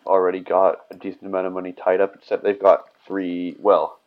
already 0.04 0.40
got 0.40 0.86
a 0.90 0.96
decent 0.96 1.22
amount 1.22 1.46
of 1.46 1.52
money 1.52 1.70
tied 1.70 2.00
up. 2.00 2.16
Except 2.16 2.42
they've 2.42 2.58
got 2.58 2.88
three. 3.06 3.54
Well, 3.60 4.00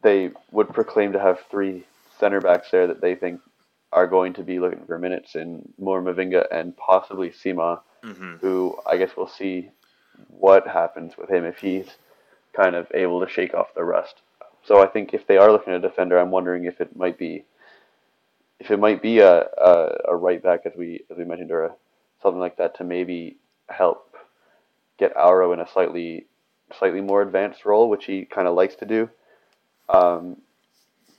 they 0.00 0.30
would 0.52 0.72
proclaim 0.72 1.12
to 1.12 1.20
have 1.20 1.38
three 1.50 1.84
center 2.18 2.40
backs 2.40 2.70
there 2.70 2.86
that 2.86 3.02
they 3.02 3.14
think 3.14 3.42
are 3.92 4.06
going 4.06 4.34
to 4.34 4.42
be 4.42 4.58
looking 4.58 4.84
for 4.86 4.98
minutes 4.98 5.34
in 5.34 5.66
Moor 5.78 6.02
Mavinga 6.02 6.46
and 6.50 6.76
possibly 6.76 7.30
Ciman 7.30 7.80
mm-hmm. 8.04 8.36
who 8.36 8.76
I 8.86 8.96
guess 8.96 9.10
we'll 9.16 9.28
see 9.28 9.70
what 10.28 10.66
happens 10.66 11.16
with 11.16 11.30
him 11.30 11.44
if 11.44 11.58
he's 11.58 11.86
kind 12.52 12.74
of 12.74 12.86
able 12.94 13.24
to 13.24 13.30
shake 13.30 13.54
off 13.54 13.74
the 13.74 13.84
rust. 13.84 14.16
So 14.64 14.82
I 14.82 14.86
think 14.86 15.14
if 15.14 15.26
they 15.26 15.36
are 15.36 15.50
looking 15.50 15.72
at 15.72 15.84
a 15.84 15.88
defender, 15.88 16.18
I'm 16.18 16.30
wondering 16.30 16.64
if 16.64 16.80
it 16.80 16.96
might 16.96 17.18
be 17.18 17.44
if 18.58 18.72
it 18.72 18.80
might 18.80 19.00
be 19.00 19.20
a, 19.20 19.42
a, 19.42 19.98
a 20.08 20.16
right 20.16 20.42
back 20.42 20.62
as 20.66 20.72
we 20.76 21.04
as 21.10 21.16
we 21.16 21.24
mentioned 21.24 21.50
or 21.50 21.64
a, 21.64 21.74
something 22.22 22.40
like 22.40 22.56
that 22.56 22.76
to 22.78 22.84
maybe 22.84 23.36
help 23.68 24.16
get 24.98 25.16
Auro 25.16 25.52
in 25.52 25.60
a 25.60 25.68
slightly 25.68 26.26
slightly 26.78 27.00
more 27.00 27.22
advanced 27.22 27.64
role, 27.64 27.88
which 27.88 28.04
he 28.04 28.24
kind 28.24 28.48
of 28.48 28.54
likes 28.54 28.74
to 28.76 28.86
do. 28.86 29.08
Um, 29.88 30.36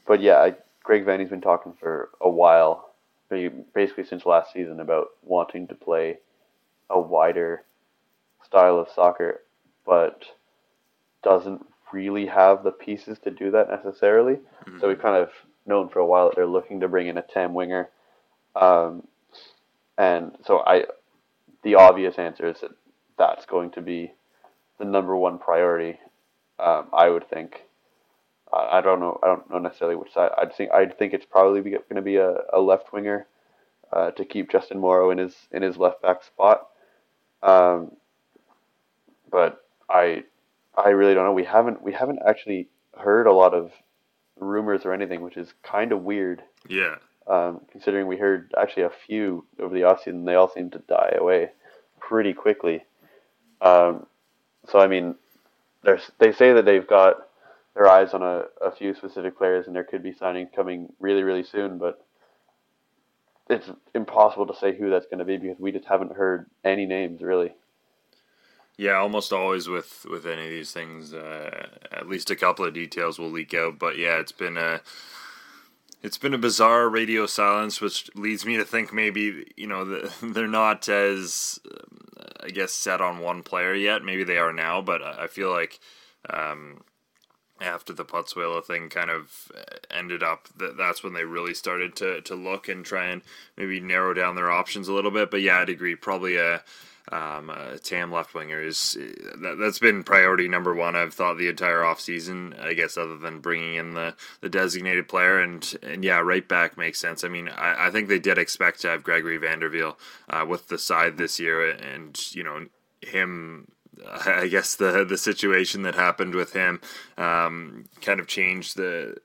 but 0.06 0.22
yeah, 0.22 0.38
I, 0.38 0.56
Greg 0.90 1.06
Vanney's 1.06 1.30
been 1.30 1.40
talking 1.40 1.74
for 1.80 2.10
a 2.20 2.28
while, 2.28 2.96
basically 3.30 4.04
since 4.04 4.26
last 4.26 4.52
season, 4.52 4.80
about 4.80 5.10
wanting 5.22 5.68
to 5.68 5.76
play 5.76 6.18
a 6.90 7.00
wider 7.00 7.64
style 8.44 8.80
of 8.80 8.90
soccer, 8.90 9.42
but 9.86 10.24
doesn't 11.22 11.64
really 11.94 12.26
have 12.26 12.64
the 12.64 12.72
pieces 12.72 13.20
to 13.20 13.30
do 13.30 13.52
that 13.52 13.70
necessarily. 13.70 14.38
Mm-hmm. 14.66 14.80
So 14.80 14.88
we've 14.88 15.00
kind 15.00 15.16
of 15.16 15.30
known 15.68 15.90
for 15.90 16.00
a 16.00 16.06
while 16.08 16.30
that 16.30 16.36
they're 16.36 16.48
looking 16.48 16.80
to 16.80 16.88
bring 16.88 17.06
in 17.06 17.20
a 17.20 17.22
TAM 17.22 17.54
winger. 17.54 17.92
Um, 18.56 19.08
and 20.00 20.36
so 20.44 20.64
I, 20.66 20.86
the 21.62 21.76
obvious 21.76 22.18
answer 22.18 22.50
is 22.50 22.62
that 22.62 22.72
that's 23.16 23.46
going 23.46 23.70
to 23.74 23.82
be 23.82 24.12
the 24.80 24.86
number 24.86 25.16
one 25.16 25.38
priority. 25.38 26.00
Um, 26.58 26.88
I 26.92 27.10
would 27.10 27.30
think. 27.30 27.62
I 28.52 28.82
don't 28.82 29.00
know. 29.00 29.20
I 29.22 29.28
don't 29.28 29.50
know 29.50 29.60
necessarily 29.60 29.96
which 29.96 30.14
side. 30.14 30.32
I'd 30.38 30.56
think. 30.56 30.72
I'd 30.72 30.98
think 30.98 31.14
it's 31.14 31.26
probably 31.26 31.62
going 31.62 31.82
to 31.96 32.02
be 32.02 32.16
a, 32.16 32.38
a 32.52 32.60
left 32.60 32.92
winger 32.92 33.28
uh, 33.94 34.12
to 34.12 34.26
keep 34.26 34.52
Justin 34.52 34.80
Morrow 34.80 35.12
in 35.12 35.18
his 35.18 35.36
in 35.52 35.62
his 35.62 35.78
left 35.78 36.02
back 36.02 36.24
spot. 36.24 36.68
Um, 37.44 37.92
but 39.32 39.64
I 39.90 40.24
I 40.76 40.90
really 40.90 41.14
don't 41.14 41.26
know. 41.26 41.34
We 41.34 41.44
haven't 41.44 41.82
we 41.82 41.94
haven't 41.94 42.20
actually 42.28 42.70
heard 42.98 43.28
a 43.28 43.34
lot 43.34 43.54
of 43.54 43.72
rumors 44.40 44.86
or 44.86 44.94
anything, 44.94 45.22
which 45.22 45.38
is 45.38 45.54
kind 45.64 45.92
of 45.92 46.04
weird. 46.04 46.44
Yeah. 46.68 46.96
Um, 47.28 47.62
considering 47.72 48.08
we 48.08 48.18
heard 48.18 48.52
actually 48.60 48.84
a 48.84 48.92
few 49.06 49.46
over 49.60 49.74
the 49.74 49.82
offseason, 49.82 50.26
they 50.26 50.36
all 50.36 50.50
seem 50.50 50.72
to 50.72 50.80
die 50.80 51.16
away 51.20 51.52
pretty 52.00 52.34
quickly. 52.34 52.84
Um, 53.62 54.08
so 54.68 54.80
I 54.80 54.88
mean, 54.88 55.16
there's 55.84 56.10
they 56.18 56.32
say 56.32 56.54
that 56.54 56.66
they've 56.66 56.88
got 56.88 57.29
their 57.80 57.88
eyes 57.88 58.14
on 58.14 58.22
a, 58.22 58.44
a 58.62 58.72
few 58.72 58.94
specific 58.94 59.38
players, 59.38 59.66
and 59.66 59.74
there 59.74 59.86
could 59.86 60.04
be 60.04 60.14
signing 60.14 60.48
coming 60.54 60.92
really 61.00 61.24
really 61.24 61.44
soon, 61.44 61.78
but 61.78 62.06
it's 63.50 63.72
impossible 63.96 64.46
to 64.46 64.56
say 64.56 64.78
who 64.78 64.90
that's 64.90 65.06
going 65.06 65.20
to 65.20 65.26
be 65.26 65.38
because 65.38 65.58
we 65.60 65.72
just 65.72 65.86
haven't 65.86 66.12
heard 66.12 66.48
any 66.66 66.86
names 66.86 67.22
really. 67.22 67.54
Yeah, 68.76 68.98
almost 68.98 69.32
always 69.32 69.70
with 69.70 70.06
with 70.10 70.26
any 70.26 70.44
of 70.44 70.50
these 70.50 70.74
things, 70.74 71.14
uh, 71.14 71.68
at 71.90 72.10
least 72.10 72.30
a 72.30 72.36
couple 72.36 72.66
of 72.66 72.74
details 72.74 73.18
will 73.18 73.32
leak 73.32 73.54
out. 73.54 73.80
But 73.80 73.98
yeah, 73.98 74.20
it's 74.20 74.34
been 74.34 74.58
a 74.58 74.82
it's 76.04 76.18
been 76.18 76.34
a 76.34 76.38
bizarre 76.38 76.90
radio 76.90 77.28
silence, 77.28 77.80
which 77.80 78.14
leads 78.14 78.46
me 78.46 78.58
to 78.58 78.66
think 78.66 78.94
maybe 78.94 79.54
you 79.56 79.68
know 79.68 79.86
they're 80.22 80.48
not 80.48 80.90
as 80.90 81.60
I 82.44 82.50
guess 82.50 82.74
set 82.74 83.00
on 83.00 83.20
one 83.20 83.42
player 83.42 83.74
yet. 83.74 84.04
Maybe 84.04 84.26
they 84.26 84.38
are 84.38 84.52
now, 84.52 84.82
but 84.82 85.02
I 85.02 85.28
feel 85.28 85.50
like 85.50 85.80
um, 86.30 86.82
after 87.62 87.94
the 87.94 88.06
Pozuelo 88.06 88.64
thing 88.64 88.90
kind 88.90 89.10
of 89.10 89.52
ended 89.92 90.24
up, 90.24 90.48
that 90.58 90.78
that's 90.78 91.04
when 91.04 91.14
they 91.14 91.24
really 91.24 91.54
started 91.54 91.96
to 91.98 92.22
to 92.22 92.36
look 92.36 92.68
and 92.68 92.86
try 92.86 93.08
and 93.08 93.22
maybe 93.58 93.80
narrow 93.80 94.14
down 94.14 94.36
their 94.36 94.52
options 94.52 94.88
a 94.88 94.94
little 94.94 95.12
bit. 95.12 95.32
But 95.32 95.42
yeah, 95.42 95.60
I'd 95.60 95.70
agree. 95.70 95.96
Probably 95.96 96.38
a 96.38 96.64
um, 97.12 97.50
uh, 97.50 97.78
TAM 97.82 98.12
left 98.12 98.34
winger 98.34 98.62
is 98.62 98.94
that, 98.94 99.58
has 99.60 99.80
been 99.80 100.04
priority 100.04 100.48
number 100.48 100.76
one. 100.76 100.96
I've 100.96 101.14
thought 101.14 101.38
the 101.38 101.48
entire 101.48 101.84
off 101.84 102.00
season. 102.00 102.56
I 102.62 102.74
guess 102.74 102.98
other 102.98 103.18
than 103.18 103.40
bringing 103.40 103.76
in 103.76 103.94
the, 103.96 104.16
the 104.42 104.50
designated 104.50 105.08
player 105.08 105.40
and 105.40 105.76
and 105.82 106.04
yeah, 106.04 106.20
right 106.20 106.48
back 106.48 106.78
makes 106.78 107.00
sense. 107.00 107.24
I 107.24 107.28
mean, 107.28 107.50
I, 107.50 107.88
I 107.88 107.90
think 107.90 108.08
they 108.08 108.20
did 108.20 108.38
expect 108.38 108.82
to 108.82 108.90
have 108.90 109.04
Gregory 109.04 109.38
van 109.38 109.60
der 109.60 109.70
Wiel 109.70 109.98
uh, 110.30 110.46
with 110.48 110.68
the 110.68 110.78
side 110.78 111.18
this 111.18 111.40
year, 111.40 111.70
and 111.72 112.20
you 112.34 112.44
know 112.44 112.68
him 113.02 113.68
I 114.08 114.48
guess 114.48 114.76
the 114.76 115.06
the 115.06 115.18
situation 115.18 115.84
that 115.84 115.96
happened 115.96 116.36
with 116.36 116.54
him 116.54 116.82
um, 117.18 117.86
kind 118.02 118.20
of 118.20 118.28
changed 118.28 118.78
the 118.78 119.18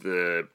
the 0.00 0.48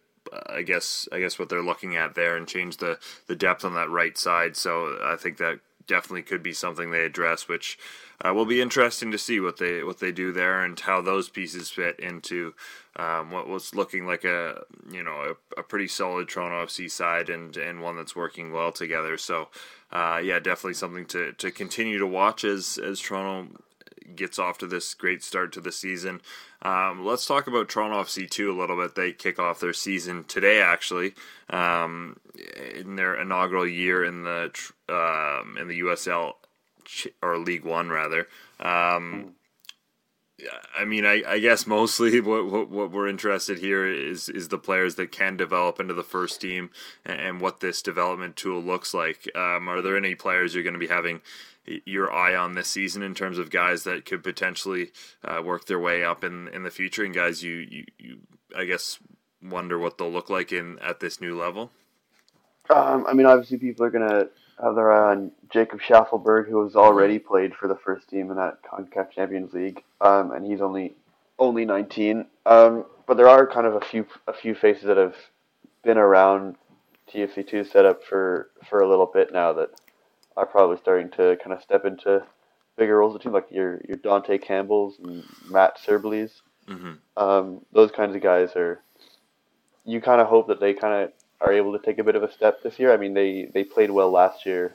I 0.47 0.62
guess 0.62 1.08
I 1.12 1.19
guess 1.19 1.38
what 1.38 1.49
they're 1.49 1.62
looking 1.62 1.95
at 1.95 2.15
there 2.15 2.36
and 2.38 2.47
change 2.47 2.78
the 2.78 2.97
the 3.28 3.36
depth 3.36 3.65
on 3.65 3.73
that 3.75 3.89
right 3.89 4.17
side. 4.17 4.56
So 4.56 4.97
I 5.04 5.15
think 5.15 5.38
that 5.38 5.60
definitely 5.88 6.23
could 6.23 6.41
be 6.41 6.54
something 6.54 6.91
they 6.91 7.04
address, 7.04 7.47
which 7.47 7.78
uh, 8.23 8.34
will 8.34 8.45
be 8.45 8.62
interesting 8.62 9.12
to 9.12 9.17
see 9.17 9.39
what 9.39 9.58
they 9.58 9.84
what 9.84 9.99
they 9.99 10.12
do 10.12 10.32
there 10.32 10.63
and 10.63 10.80
how 10.80 11.01
those 11.01 11.30
pieces 11.30 11.69
fit 11.69 11.99
into 11.99 12.54
um, 12.95 13.30
what 13.32 13.47
was 13.47 13.75
looking 13.75 14.06
like 14.06 14.23
a 14.23 14.63
you 14.89 15.04
know 15.04 15.36
a, 15.58 15.60
a, 15.60 15.63
pretty 15.63 15.88
solid 15.88 16.30
Toronto 16.30 16.65
FC 16.65 16.89
side 16.89 17.30
and 17.30 17.58
and 17.58 17.82
one 17.82 17.97
that's 17.97 18.15
working 18.15 18.51
well 18.51 18.71
together. 18.71 19.17
So 19.17 19.49
uh, 19.91 20.19
yeah, 20.24 20.39
definitely 20.39 20.74
something 20.74 21.06
to, 21.08 21.34
to 21.34 21.52
continue 21.52 21.98
to 22.00 22.08
watch 22.08 22.43
as 22.43 22.78
as 22.78 23.00
Toronto 23.00 23.48
gets 24.15 24.38
off 24.38 24.58
to 24.60 24.67
this 24.67 24.93
great 24.93 25.24
start 25.24 25.52
to 25.54 25.62
the 25.62 25.71
season. 25.71 26.21
Um, 26.62 27.06
let's 27.06 27.26
talk 27.26 27.48
about 27.48 27.69
Toronto 27.69 28.02
FC 28.02 28.30
two 28.30 28.52
a 28.52 28.58
little 28.58 28.76
bit. 28.76 28.95
They 28.95 29.12
kick 29.12 29.39
off 29.39 29.60
their 29.60 29.74
season 29.74 30.24
today, 30.24 30.62
actually, 30.62 31.13
um, 31.50 32.17
in 32.74 32.95
their 32.95 33.19
inaugural 33.19 33.67
year 33.67 34.04
in 34.04 34.24
the 34.24 34.52
um, 34.89 35.58
in 35.60 35.67
the 35.67 35.80
USL 35.82 36.34
or 37.21 37.38
League 37.38 37.65
One 37.65 37.89
rather. 37.89 38.28
Um, 38.60 39.36
I 40.78 40.86
mean, 40.86 41.06
I, 41.06 41.24
I 41.26 41.39
guess 41.39 41.65
mostly 41.65 42.19
what, 42.21 42.45
what, 42.45 42.69
what 42.69 42.91
we're 42.91 43.08
interested 43.08 43.60
here 43.60 43.88
is 43.88 44.30
is 44.30 44.50
the 44.50 44.58
players 44.58 44.95
that 44.95 45.12
can 45.12 45.38
develop 45.38 45.80
into 45.80 45.93
the 45.93 46.04
first 46.04 46.41
team 46.41 46.69
and, 47.06 47.19
and 47.19 47.41
what 47.41 47.60
this 47.60 47.82
development 47.82 48.36
tool 48.36 48.62
looks 48.62 48.93
like. 48.93 49.30
Um, 49.36 49.69
are 49.69 49.82
there 49.82 49.98
any 49.98 50.15
players 50.15 50.54
you're 50.54 50.63
going 50.63 50.74
to 50.74 50.80
be 50.80 50.88
having 50.88 51.21
your 51.86 52.12
eye 52.13 52.36
on 52.36 52.54
this 52.54 52.67
season 52.67 53.02
in 53.02 53.15
terms 53.15 53.39
of 53.39 53.50
guys 53.50 53.84
that 53.86 54.06
could 54.06 54.24
potentially 54.24 54.91
uh, 55.24 55.41
work 55.43 55.65
their 55.65 55.80
way 55.80 56.04
up 56.04 56.24
in 56.24 56.48
in 56.50 56.63
the 56.63 56.69
future 56.69 57.04
and 57.04 57.15
guys 57.15 57.41
you, 57.41 57.65
you, 57.69 57.86
you 57.98 58.17
I 58.56 58.65
guess 58.65 59.00
wonder 59.41 59.80
what 59.80 59.98
they'll 59.98 60.12
look 60.12 60.30
like 60.30 60.52
in 60.52 60.80
at 60.80 61.00
this 61.00 61.21
new 61.21 61.38
level? 61.38 61.71
Um, 62.69 63.06
I 63.08 63.13
mean, 63.13 63.26
obviously, 63.26 63.58
people 63.58 63.86
are 63.86 63.91
going 63.91 64.10
to 64.10 64.30
their 64.60 64.91
on 64.91 65.32
Jacob 65.52 65.80
Shaffelburg, 65.82 66.48
who 66.48 66.63
has 66.63 66.76
already 66.76 67.20
played 67.20 67.54
for 67.56 67.68
the 67.68 67.76
first 67.76 68.10
team 68.10 68.30
in 68.32 68.38
that 68.38 68.60
Concacaf 68.63 69.12
Champions 69.12 69.54
League, 69.54 69.84
um, 70.02 70.32
and 70.32 70.46
he's 70.46 70.62
only 70.62 70.96
only 71.38 71.65
19. 71.65 72.26
Um, 72.46 72.86
but 73.08 73.18
there 73.18 73.28
are 73.28 73.46
kind 73.48 73.68
of 73.68 73.76
a 73.76 73.82
few 73.82 74.06
a 74.28 74.34
few 74.34 74.56
faces 74.56 74.84
that 74.86 74.98
have 74.98 75.15
been 75.84 75.98
around 75.98 76.56
TFC2 77.13 77.72
setup 77.72 78.04
for 78.04 78.50
for 78.70 78.80
a 78.80 78.89
little 78.89 79.06
bit 79.06 79.32
now 79.34 79.54
that 79.54 79.70
are 80.38 80.46
probably 80.46 80.78
starting 80.78 81.10
to 81.12 81.38
kind 81.44 81.54
of 81.54 81.62
step 81.62 81.86
into 81.86 82.26
bigger 82.78 82.98
roles 82.98 83.15
of 83.15 83.20
the 83.20 83.24
team, 83.24 83.34
like 83.34 83.48
your 83.52 83.82
your 83.88 83.98
Dante 83.98 84.38
Campbells 84.38 84.98
and 85.04 85.24
Matt 85.50 85.78
Srbelys. 85.78 86.41
Mm-hmm. 86.68 86.94
Um, 87.18 87.62
those 87.74 87.91
kinds 87.91 88.15
of 88.15 88.22
guys 88.22 88.56
are. 88.56 88.82
You 89.88 90.02
kind 90.02 90.20
of 90.20 90.26
hope 90.26 90.48
that 90.48 90.60
they 90.60 90.74
kind 90.74 91.04
of 91.04 91.12
are 91.41 91.54
able 91.54 91.78
to 91.78 91.86
take 91.86 92.00
a 92.00 92.04
bit 92.04 92.15
of 92.15 92.24
a 92.24 92.32
step 92.32 92.63
this 92.63 92.80
year. 92.80 92.93
I 92.93 92.98
mean, 92.98 93.13
they 93.13 93.50
they 93.54 93.63
played 93.63 93.91
well 93.91 94.12
last 94.12 94.45
year 94.45 94.74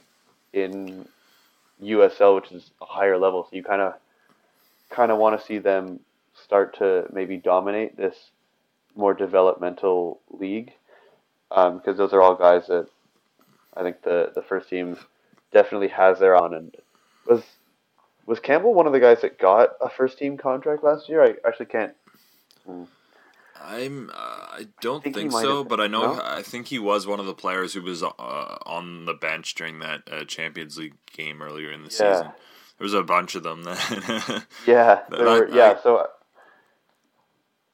in 0.53 1.07
USL, 1.83 2.37
which 2.37 2.53
is 2.53 2.71
a 2.81 2.87
higher 2.87 3.19
level. 3.19 3.45
So 3.45 3.57
you 3.57 3.63
kind 3.63 3.81
of 3.83 3.95
kind 4.91 5.11
of 5.11 5.19
want 5.19 5.41
to 5.41 5.47
see 5.47 5.59
them 5.59 6.01
start 6.35 6.77
to 6.79 7.07
maybe 7.13 7.37
dominate 7.37 7.97
this 7.97 8.17
more 8.97 9.15
developmental 9.15 10.21
league, 10.31 10.73
because 11.49 11.87
um, 11.87 11.97
those 11.97 12.13
are 12.13 12.23
all 12.23 12.35
guys 12.35 12.67
that 12.67 12.89
I 13.77 13.83
think 13.83 14.03
the 14.03 14.33
the 14.35 14.43
first 14.43 14.69
team 14.69 14.97
definitely 15.53 15.89
has 15.89 16.19
their 16.19 16.37
on. 16.37 16.55
And 16.55 16.77
was 17.27 17.43
was 18.27 18.41
Campbell 18.41 18.75
one 18.75 18.87
of 18.87 18.93
the 18.93 19.01
guys 19.01 19.23
that 19.23 19.39
got 19.39 19.71
a 19.81 19.89
first 19.89 20.19
team 20.19 20.37
contract 20.37 20.85
last 20.85 21.09
year? 21.09 21.25
I 21.25 21.35
actually 21.47 21.67
can't. 21.67 21.95
Hmm. 22.67 22.85
I'm. 23.63 24.11
Uh, 24.15 24.40
I 24.53 24.67
don't 24.81 25.01
I 25.01 25.03
think, 25.05 25.17
think 25.17 25.33
so, 25.33 25.65
but 25.65 25.81
I 25.81 25.87
know. 25.87 26.15
No? 26.15 26.23
I 26.23 26.43
think 26.43 26.67
he 26.67 26.79
was 26.79 27.07
one 27.07 27.21
of 27.21 27.27
the 27.27 27.35
players 27.35 27.75
who 27.75 27.83
was 27.83 28.03
uh, 28.03 28.09
on 28.67 29.05
the 29.05 29.15
bench 29.15 29.55
during 29.55 29.79
that 29.81 30.03
uh, 30.11 30.25
Champions 30.25 30.77
League 30.79 30.95
game 31.13 31.41
earlier 31.41 31.71
in 31.71 31.83
the 31.83 31.97
yeah. 32.01 32.15
season. 32.15 32.33
There 32.79 32.85
was 32.85 32.95
a 32.95 33.03
bunch 33.03 33.35
of 33.35 33.43
them. 33.43 33.63
That 33.65 34.47
yeah, 34.67 35.01
that 35.11 35.21
were, 35.21 35.49
I, 35.51 35.55
yeah. 35.55 35.75
I, 35.79 35.83
so. 35.83 36.07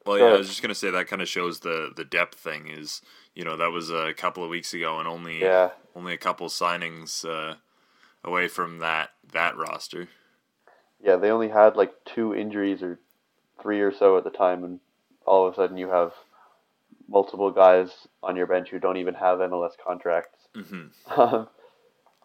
Well, 0.04 0.18
yeah, 0.18 0.24
I 0.26 0.36
was 0.36 0.48
just 0.48 0.62
gonna 0.62 0.74
say 0.74 0.90
that 0.90 1.08
kind 1.08 1.22
of 1.22 1.28
shows 1.28 1.60
the 1.60 1.90
the 1.94 2.04
depth 2.04 2.38
thing. 2.38 2.68
Is 2.68 3.02
you 3.34 3.44
know 3.44 3.56
that 3.56 3.70
was 3.70 3.90
a 3.90 4.12
couple 4.14 4.44
of 4.44 4.50
weeks 4.50 4.74
ago, 4.74 4.98
and 4.98 5.08
only 5.08 5.40
yeah. 5.40 5.70
only 5.94 6.12
a 6.12 6.18
couple 6.18 6.48
signings 6.48 7.24
uh, 7.24 7.56
away 8.24 8.48
from 8.48 8.78
that 8.80 9.10
that 9.32 9.56
roster. 9.56 10.08
Yeah, 11.02 11.16
they 11.16 11.30
only 11.30 11.48
had 11.48 11.76
like 11.76 11.92
two 12.04 12.34
injuries 12.34 12.82
or 12.82 12.98
three 13.60 13.80
or 13.80 13.92
so 13.92 14.16
at 14.16 14.24
the 14.24 14.30
time, 14.30 14.64
and 14.64 14.80
all 15.24 15.46
of 15.46 15.52
a 15.52 15.56
sudden 15.56 15.76
you 15.76 15.88
have 15.88 16.12
multiple 17.08 17.50
guys 17.50 17.90
on 18.22 18.36
your 18.36 18.46
bench 18.46 18.70
who 18.70 18.78
don't 18.78 18.96
even 18.96 19.14
have 19.14 19.38
MLS 19.38 19.72
contracts. 19.84 20.38
Mm-hmm. 20.54 21.20
Um, 21.20 21.48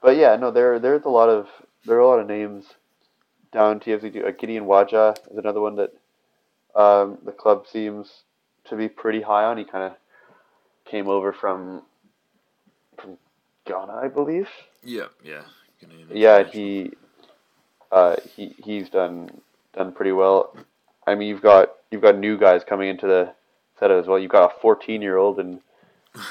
but 0.01 0.17
yeah, 0.17 0.35
no, 0.35 0.51
there 0.51 0.79
there's 0.79 1.05
a 1.05 1.09
lot 1.09 1.29
of 1.29 1.47
there 1.85 1.97
are 1.97 2.01
a 2.01 2.07
lot 2.07 2.19
of 2.19 2.27
names 2.27 2.65
down 3.51 3.79
TFC. 3.79 4.25
Uh, 4.25 4.31
Gideon 4.31 4.65
Waja 4.65 5.15
is 5.29 5.37
another 5.37 5.61
one 5.61 5.75
that 5.75 5.93
um, 6.75 7.19
the 7.25 7.31
club 7.31 7.65
seems 7.71 8.23
to 8.65 8.75
be 8.75 8.89
pretty 8.89 9.21
high 9.21 9.43
on. 9.43 9.57
He 9.57 9.63
kind 9.63 9.83
of 9.83 9.93
came 10.85 11.07
over 11.07 11.33
from 11.33 11.83
from 12.99 13.17
Ghana, 13.65 13.93
I 13.93 14.07
believe. 14.07 14.47
Yeah, 14.83 15.07
yeah. 15.23 15.43
Yeah, 16.11 16.43
he 16.43 16.91
uh, 17.91 18.15
he 18.35 18.55
he's 18.63 18.89
done 18.89 19.41
done 19.75 19.91
pretty 19.91 20.11
well. 20.11 20.55
I 21.05 21.15
mean, 21.15 21.27
you've 21.27 21.41
got 21.41 21.69
you've 21.89 22.01
got 22.01 22.17
new 22.17 22.37
guys 22.37 22.63
coming 22.63 22.89
into 22.89 23.07
the 23.07 23.33
set 23.81 23.91
as 23.91 24.05
well. 24.05 24.19
You've 24.19 24.31
got 24.31 24.51
a 24.51 24.59
14 24.61 25.01
year 25.01 25.17
old 25.17 25.39
and 25.39 25.59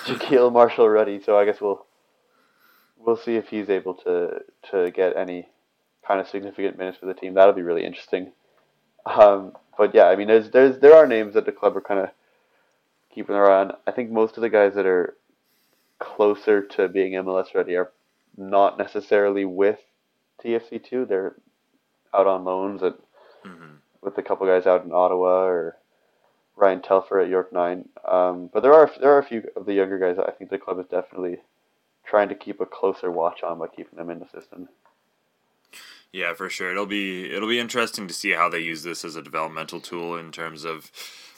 Jahkeele 0.06 0.52
Marshall-Rutty, 0.52 1.20
so 1.24 1.36
I 1.36 1.44
guess 1.44 1.60
we'll 1.60 1.84
we'll 2.98 3.16
see 3.16 3.36
if 3.36 3.48
he's 3.48 3.68
able 3.68 3.94
to 3.94 4.42
to 4.70 4.90
get 4.92 5.16
any 5.16 5.48
kind 6.06 6.20
of 6.20 6.28
significant 6.28 6.78
minutes 6.78 6.98
for 6.98 7.06
the 7.06 7.14
team. 7.14 7.34
That'll 7.34 7.52
be 7.52 7.62
really 7.62 7.84
interesting. 7.84 8.32
Um, 9.04 9.52
but 9.76 9.94
yeah, 9.94 10.04
I 10.04 10.16
mean, 10.16 10.28
there's 10.28 10.50
there's 10.50 10.78
there 10.78 10.94
are 10.94 11.06
names 11.06 11.34
that 11.34 11.44
the 11.44 11.52
club 11.52 11.76
are 11.76 11.82
kind 11.82 12.00
of 12.00 12.10
keeping 13.12 13.34
their 13.34 13.50
eye 13.50 13.60
on. 13.62 13.72
I 13.86 13.90
think 13.90 14.10
most 14.10 14.36
of 14.36 14.42
the 14.42 14.50
guys 14.50 14.74
that 14.74 14.86
are 14.86 15.16
closer 15.98 16.62
to 16.62 16.88
being 16.88 17.12
MLS 17.14 17.54
ready 17.54 17.74
are 17.76 17.90
not 18.36 18.78
necessarily 18.78 19.44
with 19.44 19.80
TFC2. 20.44 21.08
They're 21.08 21.34
out 22.14 22.26
on 22.26 22.44
loans 22.44 22.82
at, 22.82 22.94
mm-hmm. 23.44 23.74
with 24.02 24.16
a 24.18 24.22
couple 24.22 24.46
guys 24.46 24.66
out 24.66 24.84
in 24.84 24.92
Ottawa 24.92 25.44
or 25.44 25.76
Ryan 26.60 26.82
Telfer 26.82 27.20
at 27.20 27.28
York 27.28 27.52
Nine. 27.52 27.88
Um, 28.06 28.50
but 28.52 28.62
there 28.62 28.74
are 28.74 28.90
there 29.00 29.12
are 29.12 29.18
a 29.18 29.24
few 29.24 29.48
of 29.56 29.66
the 29.66 29.74
younger 29.74 29.98
guys 29.98 30.16
that 30.16 30.28
I 30.28 30.32
think 30.32 30.50
the 30.50 30.58
club 30.58 30.78
is 30.78 30.86
definitely 30.86 31.38
trying 32.04 32.28
to 32.28 32.34
keep 32.34 32.60
a 32.60 32.66
closer 32.66 33.10
watch 33.10 33.42
on 33.42 33.58
by 33.58 33.68
keeping 33.68 33.96
them 33.96 34.10
in 34.10 34.18
the 34.18 34.28
system. 34.28 34.68
Yeah, 36.12 36.34
for 36.34 36.50
sure. 36.50 36.70
It'll 36.70 36.86
be 36.86 37.32
it'll 37.32 37.48
be 37.48 37.60
interesting 37.60 38.08
to 38.08 38.14
see 38.14 38.32
how 38.32 38.48
they 38.48 38.60
use 38.60 38.82
this 38.82 39.04
as 39.04 39.16
a 39.16 39.22
developmental 39.22 39.80
tool 39.80 40.16
in 40.16 40.32
terms 40.32 40.64
of 40.64 40.90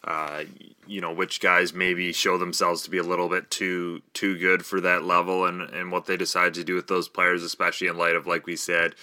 uh, 0.04 0.44
you 0.86 1.00
know 1.00 1.12
which 1.12 1.40
guys 1.40 1.72
maybe 1.72 2.12
show 2.12 2.38
themselves 2.38 2.82
to 2.82 2.90
be 2.90 2.98
a 2.98 3.02
little 3.02 3.28
bit 3.28 3.50
too 3.50 4.02
too 4.14 4.36
good 4.38 4.64
for 4.64 4.80
that 4.80 5.04
level 5.04 5.44
and 5.46 5.62
and 5.62 5.92
what 5.92 6.06
they 6.06 6.16
decide 6.16 6.54
to 6.54 6.64
do 6.64 6.74
with 6.74 6.88
those 6.88 7.08
players 7.08 7.42
especially 7.42 7.86
in 7.86 7.96
light 7.96 8.16
of 8.16 8.26
like 8.26 8.46
we 8.46 8.56
said 8.56 8.94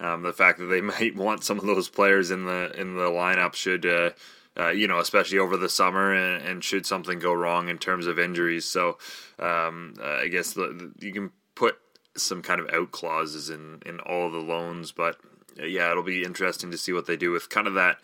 um, 0.00 0.22
the 0.22 0.32
fact 0.32 0.58
that 0.58 0.66
they 0.66 0.80
might 1.00 1.14
want 1.14 1.44
some 1.44 1.58
of 1.58 1.66
those 1.66 1.88
players 1.88 2.30
in 2.30 2.44
the 2.44 2.72
in 2.74 2.96
the 2.96 3.02
lineup 3.02 3.54
should 3.54 3.86
uh, 3.86 4.10
uh, 4.58 4.70
you 4.70 4.88
know, 4.88 4.98
especially 4.98 5.38
over 5.38 5.56
the 5.56 5.68
summer, 5.68 6.12
and, 6.12 6.44
and, 6.44 6.64
should 6.64 6.84
something 6.84 7.18
go 7.18 7.32
wrong 7.32 7.68
in 7.68 7.78
terms 7.78 8.06
of 8.06 8.18
injuries. 8.18 8.64
So, 8.64 8.98
um, 9.38 9.94
I 10.02 10.28
guess 10.28 10.52
the, 10.52 10.92
the, 10.98 11.06
you 11.06 11.12
can 11.12 11.30
put 11.54 11.78
some 12.16 12.42
kind 12.42 12.60
of 12.60 12.68
out 12.70 12.90
clauses 12.90 13.50
in 13.50 13.82
in 13.86 14.00
all 14.00 14.30
the 14.30 14.38
loans, 14.38 14.92
but 14.92 15.16
uh, 15.60 15.64
yeah, 15.64 15.90
it'll 15.90 16.02
be 16.02 16.24
interesting 16.24 16.70
to 16.70 16.78
see 16.78 16.92
what 16.92 17.06
they 17.06 17.16
do 17.16 17.30
with 17.30 17.48
kind 17.48 17.66
of 17.66 17.74
that 17.74 17.98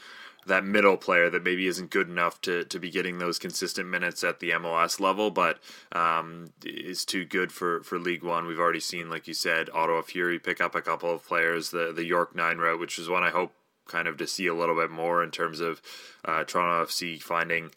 that 0.47 0.65
middle 0.65 0.97
player 0.97 1.31
that 1.31 1.43
maybe 1.43 1.67
isn't 1.67 1.91
good 1.91 2.09
enough 2.09 2.41
to, 2.43 2.65
to 2.65 2.79
be 2.79 2.91
getting 2.91 3.19
those 3.19 3.39
consistent 3.39 3.89
minutes 3.89 4.23
at 4.23 4.41
the 4.41 4.51
MLS 4.51 5.01
level, 5.01 5.31
but 5.31 5.59
um, 5.93 6.51
is 6.65 7.05
too 7.07 7.25
good 7.25 7.51
for, 7.51 7.83
for 7.83 7.99
League 7.99 8.23
One. 8.23 8.47
We've 8.47 8.59
already 8.59 8.81
seen, 8.81 9.09
like 9.09 9.27
you 9.27 9.33
said, 9.33 9.71
Ottawa 9.73 10.03
Fury 10.03 10.39
pick 10.39 10.61
up 10.61 10.75
a 10.75 10.83
couple 10.83 11.11
of 11.11 11.27
players, 11.27 11.71
the 11.71 11.93
the 11.95 12.05
York 12.05 12.35
Nine 12.35 12.59
route, 12.59 12.81
which 12.81 12.99
is 12.99 13.09
one 13.09 13.23
I 13.23 13.31
hope 13.31 13.53
kind 13.87 14.09
of 14.09 14.17
to 14.19 14.27
see 14.27 14.47
a 14.47 14.55
little 14.55 14.75
bit 14.75 14.91
more 14.91 15.23
in 15.23 15.31
terms 15.31 15.61
of 15.61 15.81
uh, 16.25 16.45
Toronto 16.45 16.85
FC 16.85 17.21
finding 17.21 17.71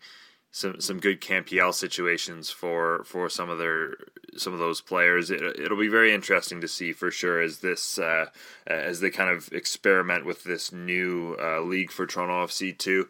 some 0.52 0.80
some 0.82 1.00
good 1.00 1.22
CanPL 1.22 1.74
situations 1.74 2.50
for 2.50 3.04
for 3.04 3.30
some 3.30 3.50
of 3.50 3.58
their 3.58 3.96
some 4.36 4.54
of 4.54 4.60
those 4.60 4.82
players. 4.82 5.30
It, 5.30 5.42
it'll 5.42 5.78
be 5.78 5.88
very 5.88 6.14
interesting 6.14 6.62
to 6.62 6.68
see 6.68 6.94
for 6.94 7.12
sure 7.12 7.42
as 7.42 7.60
this 7.60 8.00
uh, 8.00 8.28
as 8.66 9.00
they 9.00 9.10
kind 9.10 9.30
of 9.30 9.52
experiment 9.52 10.26
with 10.26 10.44
this 10.44 10.72
new 10.72 11.36
uh, 11.40 11.62
league 11.62 11.92
for 11.92 12.06
Toronto 12.06 12.46
FC 12.46 12.78
too. 12.78 13.08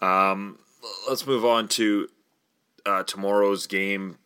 Um, 0.00 0.58
let's 1.08 1.26
move 1.26 1.44
on 1.44 1.68
to 1.68 2.08
uh, 2.84 3.02
tomorrow's 3.04 3.66
game. 3.66 4.18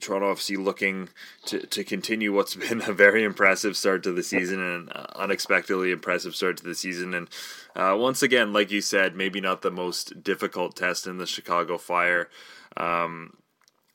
Toronto 0.00 0.34
FC 0.34 0.62
looking 0.62 1.08
to, 1.46 1.66
to 1.66 1.84
continue 1.84 2.32
what's 2.32 2.54
been 2.68 2.82
a 2.82 2.92
very 2.92 3.24
impressive 3.24 3.76
start 3.76 4.02
to 4.04 4.12
the 4.12 4.22
season 4.22 4.60
and 4.60 4.90
unexpectedly 5.16 5.90
impressive 5.90 6.34
start 6.34 6.56
to 6.58 6.64
the 6.64 6.74
season. 6.74 7.14
And 7.14 7.28
uh, 7.74 7.96
once 7.98 8.22
again, 8.22 8.52
like 8.52 8.70
you 8.70 8.80
said, 8.80 9.16
maybe 9.16 9.40
not 9.40 9.62
the 9.62 9.70
most 9.70 10.22
difficult 10.22 10.76
test 10.76 11.06
in 11.06 11.18
the 11.18 11.26
Chicago 11.26 11.78
Fire. 11.78 12.28
Um, 12.76 13.36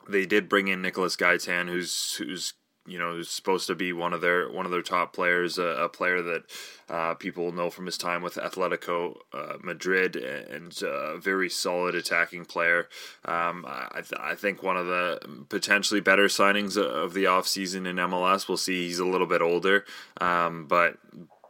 they 0.08 0.24
did 0.26 0.48
bring 0.48 0.68
in 0.68 0.82
Nicolas 0.82 1.16
Gaitan, 1.16 1.68
who's 1.68 2.14
who's 2.14 2.54
you 2.88 2.98
know 2.98 3.22
supposed 3.22 3.66
to 3.66 3.74
be 3.74 3.92
one 3.92 4.12
of 4.12 4.20
their 4.20 4.50
one 4.50 4.64
of 4.64 4.72
their 4.72 4.82
top 4.82 5.12
players, 5.12 5.58
uh, 5.58 5.76
a 5.78 5.88
player 5.88 6.22
that 6.22 6.42
uh, 6.88 7.14
people 7.14 7.52
know 7.52 7.70
from 7.70 7.86
his 7.86 7.98
time 7.98 8.22
with 8.22 8.34
Atletico 8.34 9.16
uh, 9.32 9.58
Madrid, 9.62 10.16
and 10.16 10.76
a 10.82 10.88
uh, 10.88 11.16
very 11.18 11.48
solid 11.48 11.94
attacking 11.94 12.44
player. 12.44 12.88
Um, 13.24 13.64
I, 13.68 14.00
th- 14.00 14.20
I 14.20 14.34
think 14.34 14.62
one 14.62 14.76
of 14.76 14.86
the 14.86 15.44
potentially 15.48 16.00
better 16.00 16.26
signings 16.26 16.76
of 16.76 17.14
the 17.14 17.24
offseason 17.24 17.86
in 17.86 17.96
MLS. 17.96 18.48
We'll 18.48 18.56
see. 18.56 18.86
He's 18.86 18.98
a 18.98 19.06
little 19.06 19.26
bit 19.26 19.42
older, 19.42 19.84
um, 20.20 20.66
but 20.66 20.98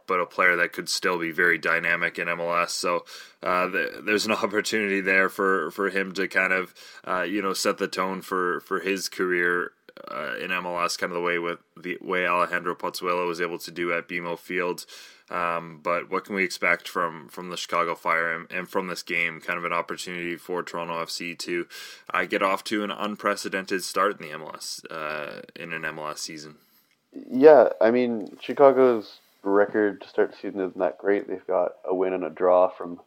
but 0.09 0.19
a 0.19 0.25
player 0.25 0.57
that 0.57 0.73
could 0.73 0.89
still 0.89 1.19
be 1.19 1.31
very 1.31 1.59
dynamic 1.59 2.17
in 2.17 2.27
MLS. 2.27 2.71
So 2.71 3.05
uh, 3.43 3.67
the, 3.67 4.01
there's 4.03 4.25
an 4.25 4.31
opportunity 4.43 4.99
there 4.99 5.29
for, 5.29 5.71
for 5.71 5.89
him 5.89 6.11
to 6.13 6.27
kind 6.27 6.51
of 6.51 6.73
uh, 7.07 7.21
you 7.21 7.41
know 7.41 7.53
set 7.53 7.77
the 7.77 7.87
tone 7.87 8.21
for, 8.21 8.59
for 8.61 8.81
his 8.81 9.07
career 9.07 9.71
uh, 10.09 10.35
in 10.41 10.51
MLS, 10.51 10.97
kind 10.97 11.11
of 11.11 11.15
the 11.15 11.21
way 11.21 11.39
with 11.39 11.59
the 11.75 11.97
way 12.01 12.25
Alejandro 12.25 12.75
Pozuelo 12.75 13.27
was 13.27 13.41
able 13.41 13.59
to 13.59 13.71
do 13.71 13.93
at 13.93 14.07
BMO 14.07 14.37
Field. 14.37 14.85
Um, 15.29 15.79
but 15.83 16.09
what 16.09 16.25
can 16.25 16.35
we 16.35 16.43
expect 16.43 16.87
from 16.87 17.27
from 17.29 17.49
the 17.49 17.57
Chicago 17.57 17.95
Fire 17.95 18.33
and, 18.33 18.51
and, 18.51 18.67
from 18.67 18.87
this 18.87 19.03
game? 19.03 19.39
Kind 19.41 19.59
of 19.59 19.65
an 19.65 19.73
opportunity 19.73 20.35
for 20.35 20.63
Toronto 20.63 21.03
FC 21.03 21.37
to 21.39 21.67
uh, 22.13 22.25
get 22.25 22.41
off 22.41 22.63
to 22.65 22.83
an 22.83 22.89
unprecedented 22.91 23.83
start 23.83 24.19
in 24.19 24.27
the 24.27 24.35
MLS 24.35 24.83
uh, 24.89 25.41
in 25.55 25.71
an 25.73 25.83
MLS 25.83 26.19
season. 26.19 26.55
Yeah, 27.13 27.69
I 27.79 27.91
mean 27.91 28.37
Chicago's 28.41 29.19
record 29.43 30.01
to 30.01 30.07
start 30.07 30.31
the 30.31 30.37
season 30.37 30.61
isn't 30.61 30.79
that 30.79 30.97
great. 30.97 31.27
They've 31.27 31.45
got 31.45 31.73
a 31.85 31.93
win 31.93 32.13
and 32.13 32.23
a 32.23 32.29
draw 32.29 32.67
from 32.67 32.99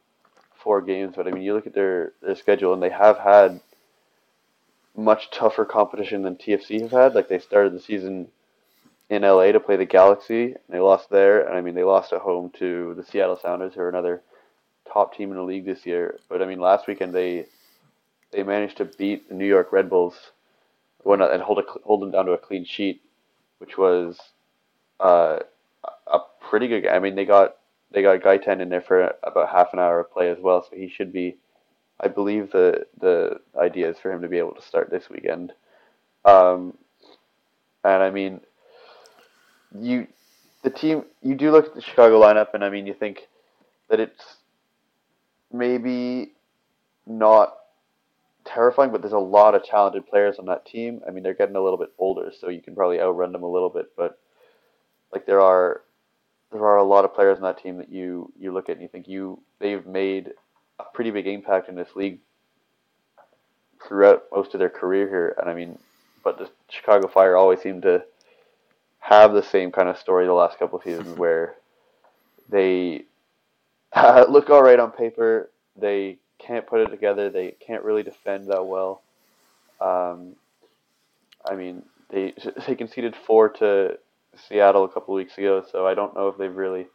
four 0.55 0.81
games, 0.81 1.14
but 1.16 1.26
I 1.26 1.33
mean 1.33 1.42
you 1.42 1.55
look 1.55 1.66
at 1.66 1.74
their 1.74 2.12
their 2.22 2.37
schedule 2.37 2.72
and 2.72 2.83
they 2.83 2.90
have 2.90 3.18
had 3.18 3.61
much 4.96 5.31
tougher 5.31 5.64
competition 5.64 6.22
than 6.22 6.37
TFC 6.37 6.81
have 6.83 6.90
had. 6.90 7.14
Like 7.14 7.28
they 7.28 7.38
started 7.38 7.72
the 7.72 7.81
season 7.81 8.28
in 9.09 9.22
LA 9.22 9.52
to 9.52 9.61
play 9.61 9.76
the 9.76 9.85
Galaxy, 9.85 10.44
and 10.44 10.59
they 10.68 10.81
lost 10.81 11.11
there. 11.11 11.46
And 11.46 11.57
I 11.57 11.61
mean, 11.61 11.74
they 11.74 11.85
lost 11.85 12.12
at 12.12 12.20
home 12.20 12.50
to 12.59 12.94
the 12.94 13.05
Seattle 13.05 13.38
Sounders, 13.40 13.74
who 13.74 13.81
are 13.81 13.88
another 13.88 14.22
top 14.90 15.14
team 15.14 15.31
in 15.31 15.37
the 15.37 15.42
league 15.42 15.64
this 15.64 15.87
year. 15.87 16.18
But 16.28 16.42
I 16.42 16.46
mean, 16.46 16.61
last 16.61 16.87
weekend 16.87 17.14
they 17.14 17.46
they 18.33 18.42
managed 18.42 18.78
to 18.78 18.85
beat 18.85 19.28
the 19.28 19.35
New 19.35 19.46
York 19.46 19.72
Red 19.72 19.90
Bulls, 19.90 20.14
and 21.05 21.42
hold 21.42 21.59
a, 21.59 21.62
hold 21.85 22.02
them 22.02 22.11
down 22.11 22.26
to 22.26 22.33
a 22.33 22.38
clean 22.38 22.64
sheet, 22.64 23.02
which 23.59 23.76
was 23.76 24.18
uh, 25.00 25.40
a 26.07 26.18
pretty 26.48 26.68
good. 26.68 26.83
game. 26.83 26.92
I 26.92 26.98
mean, 26.98 27.14
they 27.14 27.24
got 27.24 27.57
they 27.90 28.02
got 28.02 28.20
Gaitan 28.20 28.61
in 28.61 28.68
there 28.68 28.81
for 28.81 29.14
about 29.22 29.50
half 29.50 29.72
an 29.72 29.78
hour 29.78 30.00
of 30.00 30.12
play 30.12 30.31
as 30.31 30.38
well, 30.38 30.62
so 30.62 30.76
he 30.76 30.88
should 30.88 31.12
be 31.12 31.37
I 32.02 32.08
believe 32.08 32.50
the 32.50 32.86
the 33.00 33.40
idea 33.58 33.90
is 33.90 33.98
for 33.98 34.12
him 34.12 34.22
to 34.22 34.28
be 34.28 34.38
able 34.38 34.54
to 34.54 34.62
start 34.62 34.90
this 34.90 35.08
weekend. 35.08 35.52
Um, 36.24 36.76
and 37.84 38.02
I 38.02 38.10
mean, 38.10 38.40
you 39.78 40.06
the 40.62 40.70
team 40.70 41.04
you 41.22 41.34
do 41.34 41.50
look 41.50 41.66
at 41.66 41.74
the 41.74 41.82
Chicago 41.82 42.20
lineup, 42.20 42.54
and 42.54 42.64
I 42.64 42.70
mean, 42.70 42.86
you 42.86 42.94
think 42.94 43.28
that 43.88 44.00
it's 44.00 44.36
maybe 45.52 46.32
not 47.06 47.56
terrifying, 48.44 48.90
but 48.90 49.02
there's 49.02 49.12
a 49.12 49.18
lot 49.18 49.54
of 49.54 49.64
talented 49.64 50.06
players 50.06 50.38
on 50.38 50.46
that 50.46 50.66
team. 50.66 51.00
I 51.06 51.10
mean, 51.10 51.22
they're 51.22 51.34
getting 51.34 51.56
a 51.56 51.62
little 51.62 51.78
bit 51.78 51.92
older, 51.98 52.32
so 52.36 52.48
you 52.48 52.60
can 52.60 52.74
probably 52.74 53.00
outrun 53.00 53.32
them 53.32 53.42
a 53.42 53.50
little 53.50 53.70
bit, 53.70 53.92
but 53.96 54.18
like 55.12 55.26
there 55.26 55.40
are 55.40 55.82
there 56.50 56.64
are 56.64 56.76
a 56.76 56.84
lot 56.84 57.04
of 57.04 57.14
players 57.14 57.36
on 57.36 57.44
that 57.44 57.62
team 57.62 57.78
that 57.78 57.90
you 57.90 58.32
you 58.38 58.52
look 58.52 58.68
at 58.68 58.72
and 58.72 58.82
you 58.82 58.88
think 58.88 59.08
you 59.08 59.40
they've 59.58 59.86
made 59.86 60.32
a 60.78 60.85
pretty 60.94 61.11
big 61.11 61.26
impact 61.26 61.68
in 61.68 61.74
this 61.74 61.94
league 61.94 62.18
throughout 63.87 64.24
most 64.32 64.54
of 64.54 64.61
their 64.61 64.70
career 64.70 65.08
here. 65.08 65.35
And 65.38 65.50
I 65.50 65.54
mean, 65.54 65.78
but 66.22 66.38
the 66.38 66.50
Chicago 66.68 67.08
Fire 67.08 67.37
always 67.37 67.61
seem 67.61 67.80
to 67.82 68.04
have 69.00 69.32
the 69.32 69.42
same 69.42 69.72
kind 69.72 69.88
of 69.88 69.98
story 69.98 70.26
the 70.26 70.32
last 70.32 70.58
couple 70.58 70.78
of 70.78 70.85
seasons 70.85 71.18
where 71.18 71.56
they 72.48 73.04
uh, 73.92 74.24
look 74.28 74.50
all 74.50 74.62
right 74.62 74.78
on 74.78 74.92
paper. 74.92 75.50
They 75.76 76.18
can't 76.38 76.66
put 76.66 76.80
it 76.80 76.90
together. 76.90 77.30
They 77.30 77.54
can't 77.61 77.85
really 77.85 78.02
defend 78.02 78.48
that 78.48 78.66
well. 78.66 79.02
Um, 79.80 80.37
I 81.48 81.54
mean, 81.54 81.82
they 82.11 82.35
they 82.66 82.74
conceded 82.74 83.16
four 83.16 83.48
to 83.48 83.98
Seattle 84.37 84.85
a 84.85 84.88
couple 84.88 85.14
of 85.14 85.16
weeks 85.16 85.37
ago, 85.38 85.64
so 85.70 85.87
I 85.87 85.94
don't 85.94 86.14
know 86.14 86.28
if 86.28 86.38
they've 86.38 86.54
really 86.54 86.87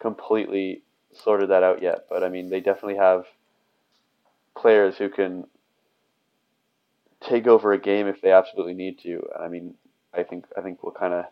completely 0.00 0.82
sorted 1.22 1.50
that 1.50 1.62
out 1.62 1.82
yet, 1.82 2.06
but 2.08 2.22
I 2.22 2.28
mean, 2.28 2.50
they 2.50 2.60
definitely 2.60 2.96
have 2.96 3.26
players 4.56 4.96
who 4.96 5.08
can 5.08 5.46
take 7.20 7.46
over 7.46 7.72
a 7.72 7.78
game 7.78 8.06
if 8.06 8.20
they 8.20 8.32
absolutely 8.32 8.74
need 8.74 8.98
to. 9.00 9.22
And 9.34 9.44
I 9.44 9.48
mean, 9.48 9.74
I 10.14 10.22
think 10.22 10.46
I 10.56 10.60
think 10.60 10.82
we'll 10.82 10.92
kind 10.92 11.14
of 11.14 11.26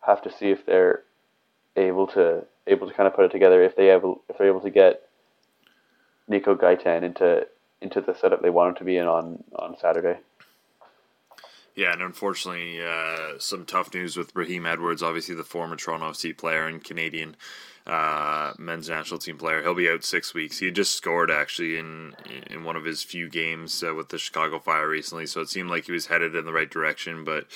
have 0.00 0.22
to 0.22 0.32
see 0.32 0.50
if 0.50 0.64
they're 0.66 1.02
able 1.76 2.06
to 2.08 2.44
able 2.66 2.88
to 2.88 2.94
kind 2.94 3.06
of 3.06 3.14
put 3.14 3.24
it 3.24 3.32
together 3.32 3.62
if 3.62 3.76
they 3.76 3.90
able 3.90 4.22
if 4.28 4.38
they're 4.38 4.48
able 4.48 4.60
to 4.60 4.70
get 4.70 5.08
Nico 6.28 6.54
Gaitan 6.54 7.02
into 7.02 7.46
into 7.80 8.00
the 8.00 8.14
setup 8.14 8.42
they 8.42 8.50
want 8.50 8.70
him 8.70 8.74
to 8.76 8.84
be 8.84 8.96
in 8.96 9.06
on 9.06 9.42
on 9.56 9.76
Saturday. 9.80 10.18
Yeah, 11.74 11.92
and 11.92 12.02
unfortunately, 12.02 12.82
uh, 12.84 13.38
some 13.38 13.64
tough 13.64 13.94
news 13.94 14.16
with 14.16 14.36
Raheem 14.36 14.66
Edwards, 14.66 15.02
obviously 15.02 15.34
the 15.34 15.44
former 15.44 15.76
Toronto 15.76 16.10
FC 16.10 16.36
player 16.36 16.66
and 16.66 16.84
Canadian 16.84 17.34
uh, 17.86 18.52
men's 18.58 18.88
national 18.88 19.18
team 19.18 19.38
player. 19.38 19.62
He'll 19.62 19.74
be 19.74 19.88
out 19.88 20.04
six 20.04 20.34
weeks. 20.34 20.58
He 20.58 20.70
just 20.70 20.94
scored 20.94 21.30
actually 21.30 21.78
in 21.78 22.14
in 22.48 22.62
one 22.62 22.76
of 22.76 22.84
his 22.84 23.02
few 23.02 23.28
games 23.28 23.82
uh, 23.82 23.94
with 23.94 24.10
the 24.10 24.18
Chicago 24.18 24.60
Fire 24.60 24.88
recently, 24.88 25.26
so 25.26 25.40
it 25.40 25.48
seemed 25.48 25.70
like 25.70 25.86
he 25.86 25.92
was 25.92 26.06
headed 26.06 26.36
in 26.36 26.44
the 26.44 26.52
right 26.52 26.70
direction. 26.70 27.24
But 27.24 27.46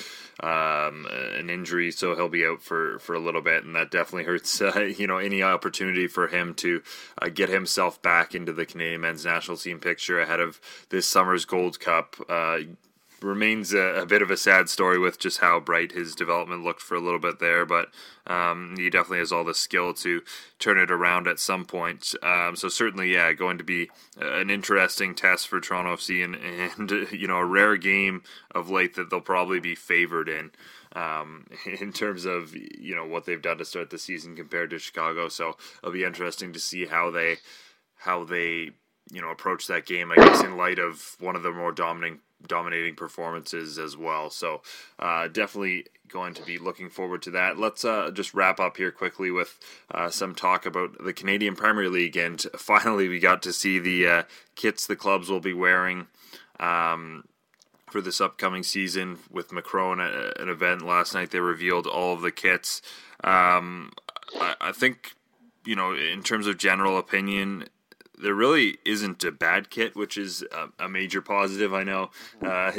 um, 0.40 1.06
an 1.10 1.48
injury, 1.48 1.92
so 1.92 2.16
he'll 2.16 2.28
be 2.28 2.44
out 2.44 2.62
for, 2.62 2.98
for 2.98 3.14
a 3.14 3.20
little 3.20 3.40
bit, 3.40 3.64
and 3.64 3.76
that 3.76 3.90
definitely 3.90 4.24
hurts. 4.24 4.60
Uh, 4.66 4.80
you 4.80 5.06
know, 5.06 5.18
any 5.18 5.42
opportunity 5.42 6.08
for 6.08 6.26
him 6.26 6.52
to 6.52 6.82
uh, 7.22 7.28
get 7.28 7.48
himself 7.48 8.02
back 8.02 8.34
into 8.34 8.52
the 8.52 8.66
Canadian 8.66 9.02
men's 9.02 9.24
national 9.24 9.56
team 9.56 9.78
picture 9.78 10.18
ahead 10.18 10.40
of 10.40 10.60
this 10.88 11.06
summer's 11.06 11.44
Gold 11.44 11.78
Cup 11.78 12.16
uh, 12.28 12.58
remains 13.26 13.74
a, 13.74 13.78
a, 13.78 14.06
bit 14.06 14.22
of 14.22 14.30
a 14.30 14.36
sad 14.36 14.68
story 14.68 14.98
with 14.98 15.18
just 15.18 15.38
how 15.38 15.60
bright 15.60 15.92
his 15.92 16.14
development 16.14 16.64
looked 16.64 16.80
for 16.80 16.94
a 16.94 17.00
little 17.00 17.18
bit 17.18 17.38
there, 17.40 17.66
but 17.66 17.88
um, 18.26 18.74
he 18.78 18.88
definitely 18.88 19.18
has 19.18 19.32
all 19.32 19.44
the 19.44 19.54
skill 19.54 19.92
to 19.94 20.22
turn 20.58 20.78
it 20.78 20.90
around 20.90 21.26
at 21.26 21.38
some 21.38 21.64
point. 21.64 22.14
Um, 22.22 22.56
so 22.56 22.68
certainly, 22.68 23.12
yeah, 23.12 23.32
going 23.32 23.58
to 23.58 23.64
be 23.64 23.90
an 24.18 24.50
interesting 24.50 25.14
test 25.14 25.48
for 25.48 25.60
Toronto 25.60 25.96
FC 25.96 26.24
and, 26.24 26.36
and 26.36 27.08
you 27.12 27.26
know 27.26 27.38
a 27.38 27.44
rare 27.44 27.76
game 27.76 28.22
of 28.54 28.70
late 28.70 28.94
that 28.94 29.10
they'll 29.10 29.20
probably 29.20 29.60
be 29.60 29.74
favored 29.74 30.28
in. 30.28 30.50
Um, 30.94 31.46
in 31.80 31.92
terms 31.92 32.24
of 32.24 32.54
you 32.54 32.94
know 32.94 33.06
what 33.06 33.26
they've 33.26 33.42
done 33.42 33.58
to 33.58 33.64
start 33.64 33.90
the 33.90 33.98
season 33.98 34.36
compared 34.36 34.70
to 34.70 34.78
Chicago, 34.78 35.28
so 35.28 35.56
it'll 35.82 35.92
be 35.92 36.04
interesting 36.04 36.52
to 36.52 36.60
see 36.60 36.86
how 36.86 37.10
they 37.10 37.36
how 37.96 38.24
they 38.24 38.70
you 39.10 39.20
know 39.20 39.30
approach 39.30 39.66
that 39.66 39.86
game. 39.86 40.10
I 40.10 40.16
guess 40.16 40.42
in 40.42 40.56
light 40.56 40.78
of 40.78 41.16
one 41.20 41.36
of 41.36 41.42
the 41.42 41.52
more 41.52 41.72
dominating 41.72 42.20
dominating 42.46 42.94
performances 42.94 43.78
as 43.78 43.96
well. 43.96 44.30
So 44.30 44.62
uh, 44.98 45.28
definitely 45.28 45.86
going 46.08 46.34
to 46.34 46.42
be 46.42 46.58
looking 46.58 46.88
forward 46.88 47.22
to 47.22 47.30
that. 47.32 47.58
Let's 47.58 47.84
uh, 47.84 48.10
just 48.12 48.34
wrap 48.34 48.60
up 48.60 48.76
here 48.76 48.90
quickly 48.90 49.30
with 49.30 49.58
uh, 49.90 50.10
some 50.10 50.34
talk 50.34 50.66
about 50.66 51.02
the 51.02 51.12
Canadian 51.12 51.56
Premier 51.56 51.88
League, 51.88 52.16
and 52.16 52.40
finally 52.56 53.08
we 53.08 53.18
got 53.18 53.42
to 53.42 53.52
see 53.52 53.78
the 53.78 54.06
uh, 54.06 54.22
kits 54.54 54.86
the 54.86 54.96
clubs 54.96 55.28
will 55.28 55.40
be 55.40 55.54
wearing. 55.54 56.06
Um, 56.58 57.24
for 57.90 58.00
this 58.00 58.20
upcoming 58.20 58.62
season 58.62 59.18
with 59.30 59.52
Macron 59.52 60.00
at 60.00 60.40
an 60.40 60.48
event 60.48 60.82
last 60.82 61.14
night, 61.14 61.30
they 61.30 61.40
revealed 61.40 61.86
all 61.86 62.14
of 62.14 62.20
the 62.20 62.32
kits. 62.32 62.82
Um, 63.22 63.92
I, 64.40 64.54
I 64.60 64.72
think, 64.72 65.14
you 65.64 65.76
know, 65.76 65.94
in 65.94 66.22
terms 66.22 66.46
of 66.46 66.58
general 66.58 66.98
opinion, 66.98 67.68
there 68.20 68.34
really 68.34 68.78
isn't 68.84 69.24
a 69.24 69.32
bad 69.32 69.70
kit, 69.70 69.94
which 69.96 70.16
is 70.16 70.44
a, 70.52 70.84
a 70.84 70.88
major 70.88 71.20
positive. 71.20 71.74
I 71.74 71.84
know. 71.84 72.10
Uh, 72.42 72.72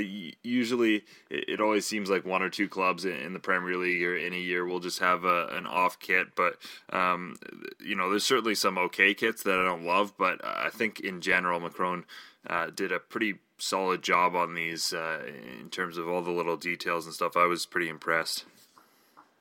usually, 0.43 1.05
it, 1.29 1.49
it, 1.49 1.61
always 1.61 1.85
seems 1.85 2.09
like 2.09 2.25
one 2.25 2.41
or 2.41 2.49
two 2.49 2.67
clubs 2.67 3.05
in, 3.05 3.13
in, 3.13 3.33
the 3.33 3.39
Premier 3.39 3.75
League 3.77 4.03
or 4.03 4.15
in 4.15 4.33
a 4.33 4.37
year 4.37 4.65
will 4.65 4.79
just 4.79 4.99
have 4.99 5.23
a, 5.23 5.47
an 5.47 5.65
off 5.65 5.99
kit. 5.99 6.35
But 6.35 6.57
um, 6.91 7.35
you 7.79 7.95
know, 7.95 8.09
there's 8.09 8.23
certainly 8.23 8.55
some 8.55 8.77
okay 8.77 9.13
kits 9.13 9.43
that 9.43 9.59
I 9.59 9.63
don't 9.63 9.85
love. 9.85 10.13
But 10.17 10.43
I 10.43 10.69
think 10.69 10.99
in 10.99 11.21
general, 11.21 11.59
Macron 11.59 12.05
uh, 12.47 12.67
did 12.73 12.91
a 12.91 12.99
pretty 12.99 13.35
solid 13.59 14.01
job 14.01 14.35
on 14.35 14.53
these 14.53 14.93
uh, 14.93 15.21
in 15.59 15.69
terms 15.69 15.97
of 15.97 16.07
all 16.07 16.21
the 16.21 16.31
little 16.31 16.57
details 16.57 17.05
and 17.05 17.13
stuff. 17.13 17.35
I 17.37 17.45
was 17.45 17.65
pretty 17.65 17.89
impressed. 17.89 18.45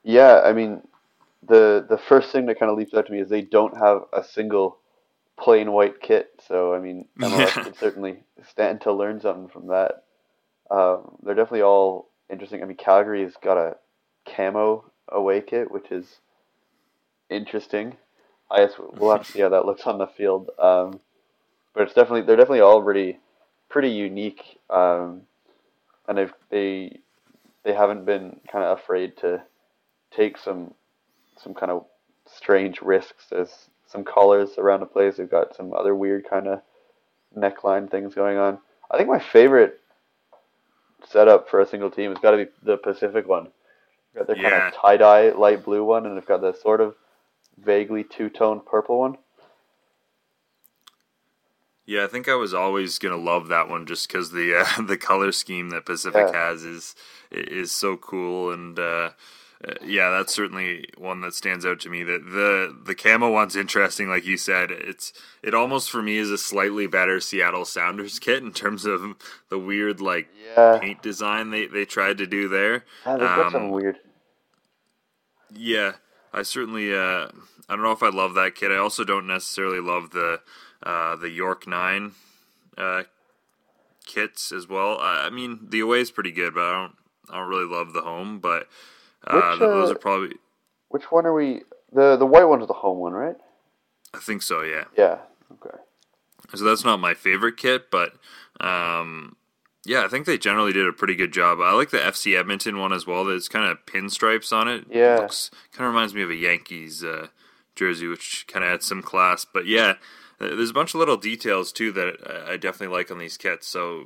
Yeah, 0.02 0.42
I 0.44 0.52
mean, 0.52 0.82
the 1.46 1.85
the 1.88 1.98
first 1.98 2.30
thing 2.30 2.46
that 2.46 2.59
kind 2.59 2.70
of 2.70 2.78
leaps 2.78 2.94
out 2.94 3.06
to 3.06 3.12
me 3.12 3.20
is 3.20 3.28
they 3.28 3.42
don't 3.42 3.76
have 3.76 4.04
a 4.12 4.22
single 4.22 4.78
plain 5.38 5.72
white 5.72 6.01
kit. 6.01 6.31
So 6.46 6.75
I 6.75 6.79
mean, 6.79 7.07
MLS 7.18 7.62
could 7.62 7.77
certainly 7.77 8.18
stand 8.49 8.83
to 8.83 8.92
learn 8.92 9.20
something 9.20 9.49
from 9.49 9.68
that. 9.68 10.05
Um, 10.70 11.16
they're 11.22 11.35
definitely 11.35 11.62
all 11.62 12.09
interesting. 12.31 12.62
I 12.62 12.66
mean, 12.66 12.77
Calgary's 12.77 13.35
got 13.42 13.57
a 13.57 13.77
camo 14.27 14.85
away 15.09 15.40
kit, 15.40 15.70
which 15.70 15.90
is 15.90 16.20
interesting. 17.31 17.96
I 18.51 18.59
guess 18.59 18.72
we'll 18.79 19.12
have 19.12 19.27
to 19.27 19.33
see 19.33 19.40
how 19.40 19.49
that 19.51 19.66
looks 19.66 19.87
on 19.87 19.99
the 19.99 20.07
field. 20.07 20.51
Um, 20.59 21.01
but 21.75 21.85
it's 21.85 21.94
definitely 21.94 22.22
they're 22.22 22.37
definitely 22.37 22.61
all 22.61 22.83
pretty 22.83 23.18
pretty 23.68 23.90
unique, 23.90 24.59
um, 24.70 25.22
and 26.09 26.18
they've 26.18 26.33
they 26.51 27.01
they 27.64 27.75
haven't 27.75 28.07
been 28.07 28.40
kind 28.51 28.64
of 28.64 28.79
afraid 28.79 29.16
to 29.18 29.42
take 30.11 30.38
some 30.38 30.72
some 31.37 31.55
kind 31.55 31.70
of 31.70 31.85
strange 32.27 32.81
risks. 32.81 33.27
There's 33.31 33.68
some 33.87 34.05
collars 34.05 34.51
around 34.59 34.81
the 34.81 34.87
place. 34.87 35.16
They've 35.16 35.31
got 35.31 35.57
some 35.57 35.72
other 35.72 35.94
weird 35.94 36.29
kind 36.29 36.46
of 36.46 36.62
neckline 37.37 37.90
things 37.90 38.14
going 38.14 38.38
on. 38.38 38.59
I 38.90 38.96
think 38.96 39.09
my 39.09 39.18
favorite 39.18 39.81
setup 41.05 41.49
for 41.49 41.61
a 41.61 41.66
single 41.66 41.90
team 41.90 42.11
has 42.11 42.20
got 42.20 42.33
to 42.33 42.44
be 42.44 42.51
the 42.62 42.77
Pacific 42.77 43.29
one. 43.29 43.49
They've 44.14 44.27
got 44.27 44.27
their 44.27 44.37
yeah. 44.37 44.51
kind 44.51 44.75
of 44.75 44.81
tie 44.81 44.96
dye 44.96 45.31
light 45.31 45.64
blue 45.64 45.85
one, 45.85 46.07
and 46.07 46.16
they've 46.16 46.27
got 46.27 46.40
the 46.40 46.53
sort 46.53 46.81
of 46.81 46.94
vaguely 47.59 48.05
two 48.05 48.29
tone 48.29 48.61
purple 48.64 48.99
one. 48.99 49.18
Yeah, 51.85 52.03
I 52.03 52.09
think 52.09 52.29
I 52.29 52.35
was 52.35 52.53
always 52.53 52.99
gonna 52.99 53.16
love 53.16 53.46
that 53.49 53.68
one 53.68 53.87
just 53.87 54.09
because 54.09 54.33
the 54.33 54.57
uh, 54.57 54.83
the 54.87 54.99
color 54.99 55.33
scheme 55.33 55.70
that 55.70 55.87
Pacific 55.87 56.29
yeah. 56.33 56.49
has 56.49 56.64
is 56.64 56.94
is 57.31 57.70
so 57.70 57.96
cool 57.96 58.53
and 58.53 58.79
uh, 58.79 59.11
uh, 59.66 59.74
yeah, 59.85 60.11
that's 60.11 60.35
certainly 60.35 60.88
one 60.96 61.20
that 61.22 61.35
stands 61.35 61.66
out 61.66 61.81
to 61.81 61.90
me. 61.90 62.05
That 62.05 62.24
the 62.24 62.76
the 62.85 62.94
camo 62.94 63.31
one's 63.31 63.57
interesting, 63.57 64.09
like 64.09 64.24
you 64.24 64.37
said. 64.37 64.70
It's 64.70 65.12
it 65.42 65.55
almost 65.55 65.90
for 65.90 66.02
me 66.02 66.18
is 66.18 66.31
a 66.31 66.38
slightly 66.38 66.87
better 66.87 67.20
Seattle 67.20 67.64
Sounders 67.64 68.18
kit 68.20 68.42
in 68.42 68.52
terms 68.52 68.85
of 68.85 69.16
the 69.48 69.59
weird 69.59 70.00
like 70.00 70.29
yeah. 70.57 70.79
paint 70.79 71.02
design 71.02 71.50
they 71.50 71.66
they 71.66 71.85
tried 71.85 72.18
to 72.18 72.26
do 72.26 72.48
there. 72.48 72.85
Yeah, 73.05 73.12
they've 73.12 73.20
got 73.20 73.46
um, 73.46 73.52
some 73.52 73.70
weird. 73.70 73.96
Yeah, 75.52 75.92
I 76.33 76.42
certainly. 76.42 76.94
Uh, 76.94 77.29
I 77.68 77.74
don't 77.74 77.83
know 77.83 77.92
if 77.92 78.02
I 78.02 78.11
love 78.11 78.35
that 78.35 78.55
kit. 78.55 78.70
I 78.70 78.76
also 78.76 79.02
don't 79.02 79.26
necessarily 79.26 79.81
love 79.81 80.11
the 80.11 80.40
uh, 80.83 81.16
the 81.16 81.31
York 81.31 81.66
Nine 81.66 82.12
uh, 82.79 83.02
kits 84.05 84.52
as 84.52 84.68
well. 84.68 84.98
I 85.00 85.29
mean, 85.31 85.66
the 85.70 85.81
away 85.81 86.00
is 86.00 86.12
pretty 86.12 86.31
good, 86.31 86.55
but 86.55 86.62
I 86.62 86.72
don't. 86.72 86.94
I 87.29 87.38
don't 87.40 87.48
really 87.48 87.66
love 87.66 87.92
the 87.92 88.02
home, 88.02 88.38
but 88.38 88.68
uh, 89.26 89.50
which, 89.50 89.61
those 89.61 89.90
are 89.90 89.94
probably. 89.96 90.37
Which 90.88 91.11
one 91.11 91.26
are 91.26 91.35
we? 91.35 91.62
The 91.92 92.16
the 92.16 92.26
white 92.26 92.44
one's 92.44 92.66
the 92.66 92.72
home 92.72 92.98
one, 92.98 93.12
right? 93.12 93.37
I 94.14 94.18
think 94.18 94.42
so. 94.42 94.62
Yeah. 94.62 94.85
Yeah. 94.96 95.18
Okay. 95.52 95.76
So 96.55 96.64
that's 96.64 96.85
not 96.85 97.00
my 97.00 97.14
favorite 97.14 97.57
kit, 97.57 97.90
but 97.90 98.12
um, 98.61 99.37
yeah, 99.85 100.05
I 100.05 100.09
think 100.09 100.26
they 100.26 100.38
generally 100.38 100.72
did 100.72 100.87
a 100.87 100.92
pretty 100.92 101.14
good 101.14 101.33
job. 101.33 101.59
I 101.61 101.72
like 101.72 101.90
the 101.90 101.98
FC 101.98 102.38
Edmonton 102.38 102.79
one 102.79 102.92
as 102.92 103.07
well. 103.07 103.24
There's 103.24 103.48
kind 103.48 103.70
of 103.70 103.85
pinstripes 103.87 104.52
on 104.52 104.68
it. 104.68 104.85
Yeah. 104.90 105.16
Looks, 105.16 105.50
kind 105.72 105.87
of 105.87 105.92
reminds 105.94 106.14
me 106.14 106.22
of 106.22 106.31
a 106.31 106.35
Yankees 106.35 107.05
uh, 107.05 107.29
jersey, 107.74 108.07
which 108.07 108.46
kind 108.48 108.64
of 108.64 108.72
adds 108.72 108.87
some 108.87 109.02
class. 109.02 109.44
But 109.44 109.66
yeah, 109.66 109.94
uh, 110.40 110.48
there's 110.48 110.70
a 110.70 110.74
bunch 110.74 110.94
of 110.94 111.00
little 111.00 111.16
details 111.16 111.72
too 111.72 111.92
that 111.92 112.46
I 112.48 112.57
definitely 112.57 112.96
like 112.96 113.11
on 113.11 113.18
these 113.18 113.37
kits. 113.37 113.66
So 113.66 114.05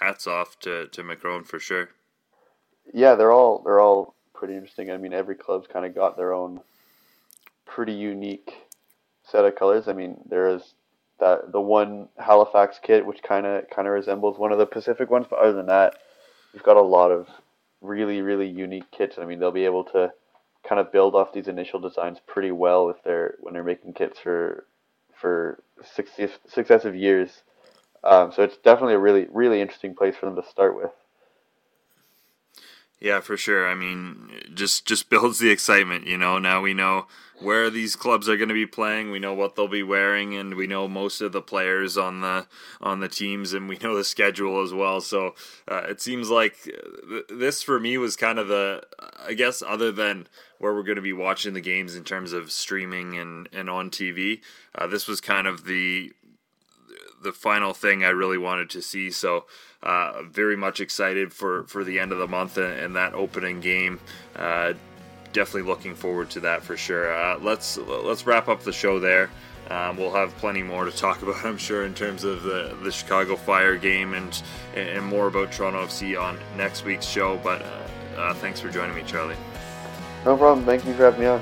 hats 0.00 0.26
off 0.26 0.58
to 0.60 0.88
to 0.88 1.02
Macron 1.02 1.44
for 1.44 1.58
sure. 1.58 1.90
Yeah, 2.92 3.14
they're 3.14 3.32
all 3.32 3.62
they're 3.64 3.80
all 3.80 4.14
pretty 4.42 4.56
interesting. 4.56 4.90
I 4.90 4.96
mean, 4.96 5.12
every 5.12 5.36
club's 5.36 5.68
kind 5.68 5.86
of 5.86 5.94
got 5.94 6.16
their 6.16 6.32
own 6.32 6.62
pretty 7.64 7.92
unique 7.92 8.52
set 9.22 9.44
of 9.44 9.54
colors. 9.54 9.86
I 9.86 9.92
mean, 9.92 10.16
there 10.28 10.48
is 10.48 10.74
that 11.20 11.52
the 11.52 11.60
one 11.60 12.08
Halifax 12.18 12.80
kit 12.82 13.06
which 13.06 13.22
kind 13.22 13.46
of 13.46 13.70
kind 13.70 13.86
of 13.86 13.94
resembles 13.94 14.40
one 14.40 14.50
of 14.50 14.58
the 14.58 14.66
Pacific 14.66 15.08
ones, 15.08 15.26
but 15.30 15.38
other 15.38 15.52
than 15.52 15.66
that, 15.66 15.94
you've 16.52 16.64
got 16.64 16.76
a 16.76 16.82
lot 16.82 17.12
of 17.12 17.28
really 17.82 18.20
really 18.20 18.48
unique 18.48 18.90
kits. 18.90 19.16
I 19.16 19.26
mean, 19.26 19.38
they'll 19.38 19.52
be 19.52 19.64
able 19.64 19.84
to 19.92 20.12
kind 20.68 20.80
of 20.80 20.90
build 20.90 21.14
off 21.14 21.32
these 21.32 21.46
initial 21.46 21.78
designs 21.78 22.18
pretty 22.26 22.50
well 22.50 22.90
if 22.90 22.96
they're 23.04 23.36
when 23.38 23.54
they're 23.54 23.62
making 23.62 23.92
kits 23.92 24.18
for 24.18 24.64
for 25.14 25.62
successive 25.84 26.96
years. 26.96 27.44
Um, 28.02 28.32
so 28.32 28.42
it's 28.42 28.56
definitely 28.56 28.94
a 28.94 28.98
really 28.98 29.28
really 29.30 29.60
interesting 29.60 29.94
place 29.94 30.16
for 30.16 30.26
them 30.26 30.34
to 30.34 30.50
start 30.50 30.74
with. 30.74 30.90
Yeah, 33.02 33.18
for 33.18 33.36
sure. 33.36 33.68
I 33.68 33.74
mean, 33.74 34.30
just 34.54 34.86
just 34.86 35.10
builds 35.10 35.40
the 35.40 35.50
excitement. 35.50 36.06
You 36.06 36.16
know, 36.16 36.38
now 36.38 36.62
we 36.62 36.72
know 36.72 37.08
where 37.40 37.68
these 37.68 37.96
clubs 37.96 38.28
are 38.28 38.36
going 38.36 38.48
to 38.48 38.54
be 38.54 38.64
playing. 38.64 39.10
We 39.10 39.18
know 39.18 39.34
what 39.34 39.56
they'll 39.56 39.66
be 39.66 39.82
wearing, 39.82 40.36
and 40.36 40.54
we 40.54 40.68
know 40.68 40.86
most 40.86 41.20
of 41.20 41.32
the 41.32 41.42
players 41.42 41.98
on 41.98 42.20
the 42.20 42.46
on 42.80 43.00
the 43.00 43.08
teams, 43.08 43.54
and 43.54 43.68
we 43.68 43.76
know 43.82 43.96
the 43.96 44.04
schedule 44.04 44.62
as 44.62 44.72
well. 44.72 45.00
So 45.00 45.34
uh, 45.66 45.82
it 45.88 46.00
seems 46.00 46.30
like 46.30 46.62
th- 46.62 47.24
this 47.28 47.60
for 47.60 47.80
me 47.80 47.98
was 47.98 48.14
kind 48.14 48.38
of 48.38 48.46
the, 48.46 48.84
I 49.26 49.34
guess, 49.34 49.64
other 49.66 49.90
than 49.90 50.28
where 50.58 50.72
we're 50.72 50.84
going 50.84 50.94
to 50.94 51.02
be 51.02 51.12
watching 51.12 51.54
the 51.54 51.60
games 51.60 51.96
in 51.96 52.04
terms 52.04 52.32
of 52.32 52.52
streaming 52.52 53.18
and 53.18 53.48
and 53.52 53.68
on 53.68 53.90
TV. 53.90 54.42
Uh, 54.76 54.86
this 54.86 55.08
was 55.08 55.20
kind 55.20 55.48
of 55.48 55.64
the 55.64 56.12
the 57.22 57.32
final 57.32 57.72
thing 57.72 58.04
I 58.04 58.10
really 58.10 58.38
wanted 58.38 58.70
to 58.70 58.82
see. 58.82 59.10
So 59.10 59.44
uh, 59.82 60.22
very 60.22 60.56
much 60.56 60.80
excited 60.80 61.32
for, 61.32 61.64
for 61.64 61.84
the 61.84 61.98
end 61.98 62.12
of 62.12 62.18
the 62.18 62.28
month 62.28 62.56
and, 62.56 62.72
and 62.72 62.96
that 62.96 63.14
opening 63.14 63.60
game. 63.60 64.00
Uh, 64.36 64.74
definitely 65.32 65.68
looking 65.68 65.94
forward 65.94 66.30
to 66.30 66.40
that 66.40 66.62
for 66.62 66.76
sure. 66.76 67.12
Uh, 67.12 67.38
let's 67.38 67.78
let's 67.78 68.26
wrap 68.26 68.48
up 68.48 68.62
the 68.62 68.72
show 68.72 69.00
there. 69.00 69.30
Um, 69.70 69.96
we'll 69.96 70.12
have 70.12 70.36
plenty 70.36 70.62
more 70.62 70.84
to 70.84 70.90
talk 70.90 71.22
about, 71.22 71.44
I'm 71.44 71.58
sure, 71.58 71.84
in 71.84 71.94
terms 71.94 72.24
of 72.24 72.42
the, 72.42 72.76
the 72.82 72.92
Chicago 72.92 73.36
Fire 73.36 73.76
game 73.76 74.14
and 74.14 74.42
and 74.74 75.04
more 75.04 75.26
about 75.26 75.52
Toronto 75.52 75.84
FC 75.86 76.20
on 76.20 76.38
next 76.56 76.84
week's 76.84 77.06
show. 77.06 77.38
But 77.38 77.62
uh, 77.62 78.20
uh, 78.20 78.34
thanks 78.34 78.60
for 78.60 78.68
joining 78.68 78.94
me, 78.94 79.02
Charlie. 79.06 79.36
No 80.24 80.36
problem. 80.36 80.64
Thank 80.64 80.84
you 80.86 80.94
for 80.94 81.04
having 81.04 81.20
me 81.20 81.26
on. 81.26 81.40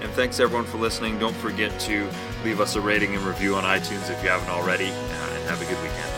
And 0.00 0.10
thanks 0.12 0.40
everyone 0.40 0.64
for 0.64 0.78
listening. 0.78 1.18
Don't 1.18 1.36
forget 1.36 1.78
to 1.80 2.08
leave 2.44 2.60
us 2.60 2.76
a 2.76 2.80
rating 2.80 3.14
and 3.14 3.24
review 3.24 3.56
on 3.56 3.64
iTunes 3.64 4.10
if 4.10 4.22
you 4.22 4.28
haven't 4.28 4.50
already. 4.50 4.86
And 4.88 5.48
have 5.48 5.60
a 5.60 5.64
good 5.64 5.82
weekend. 5.82 6.17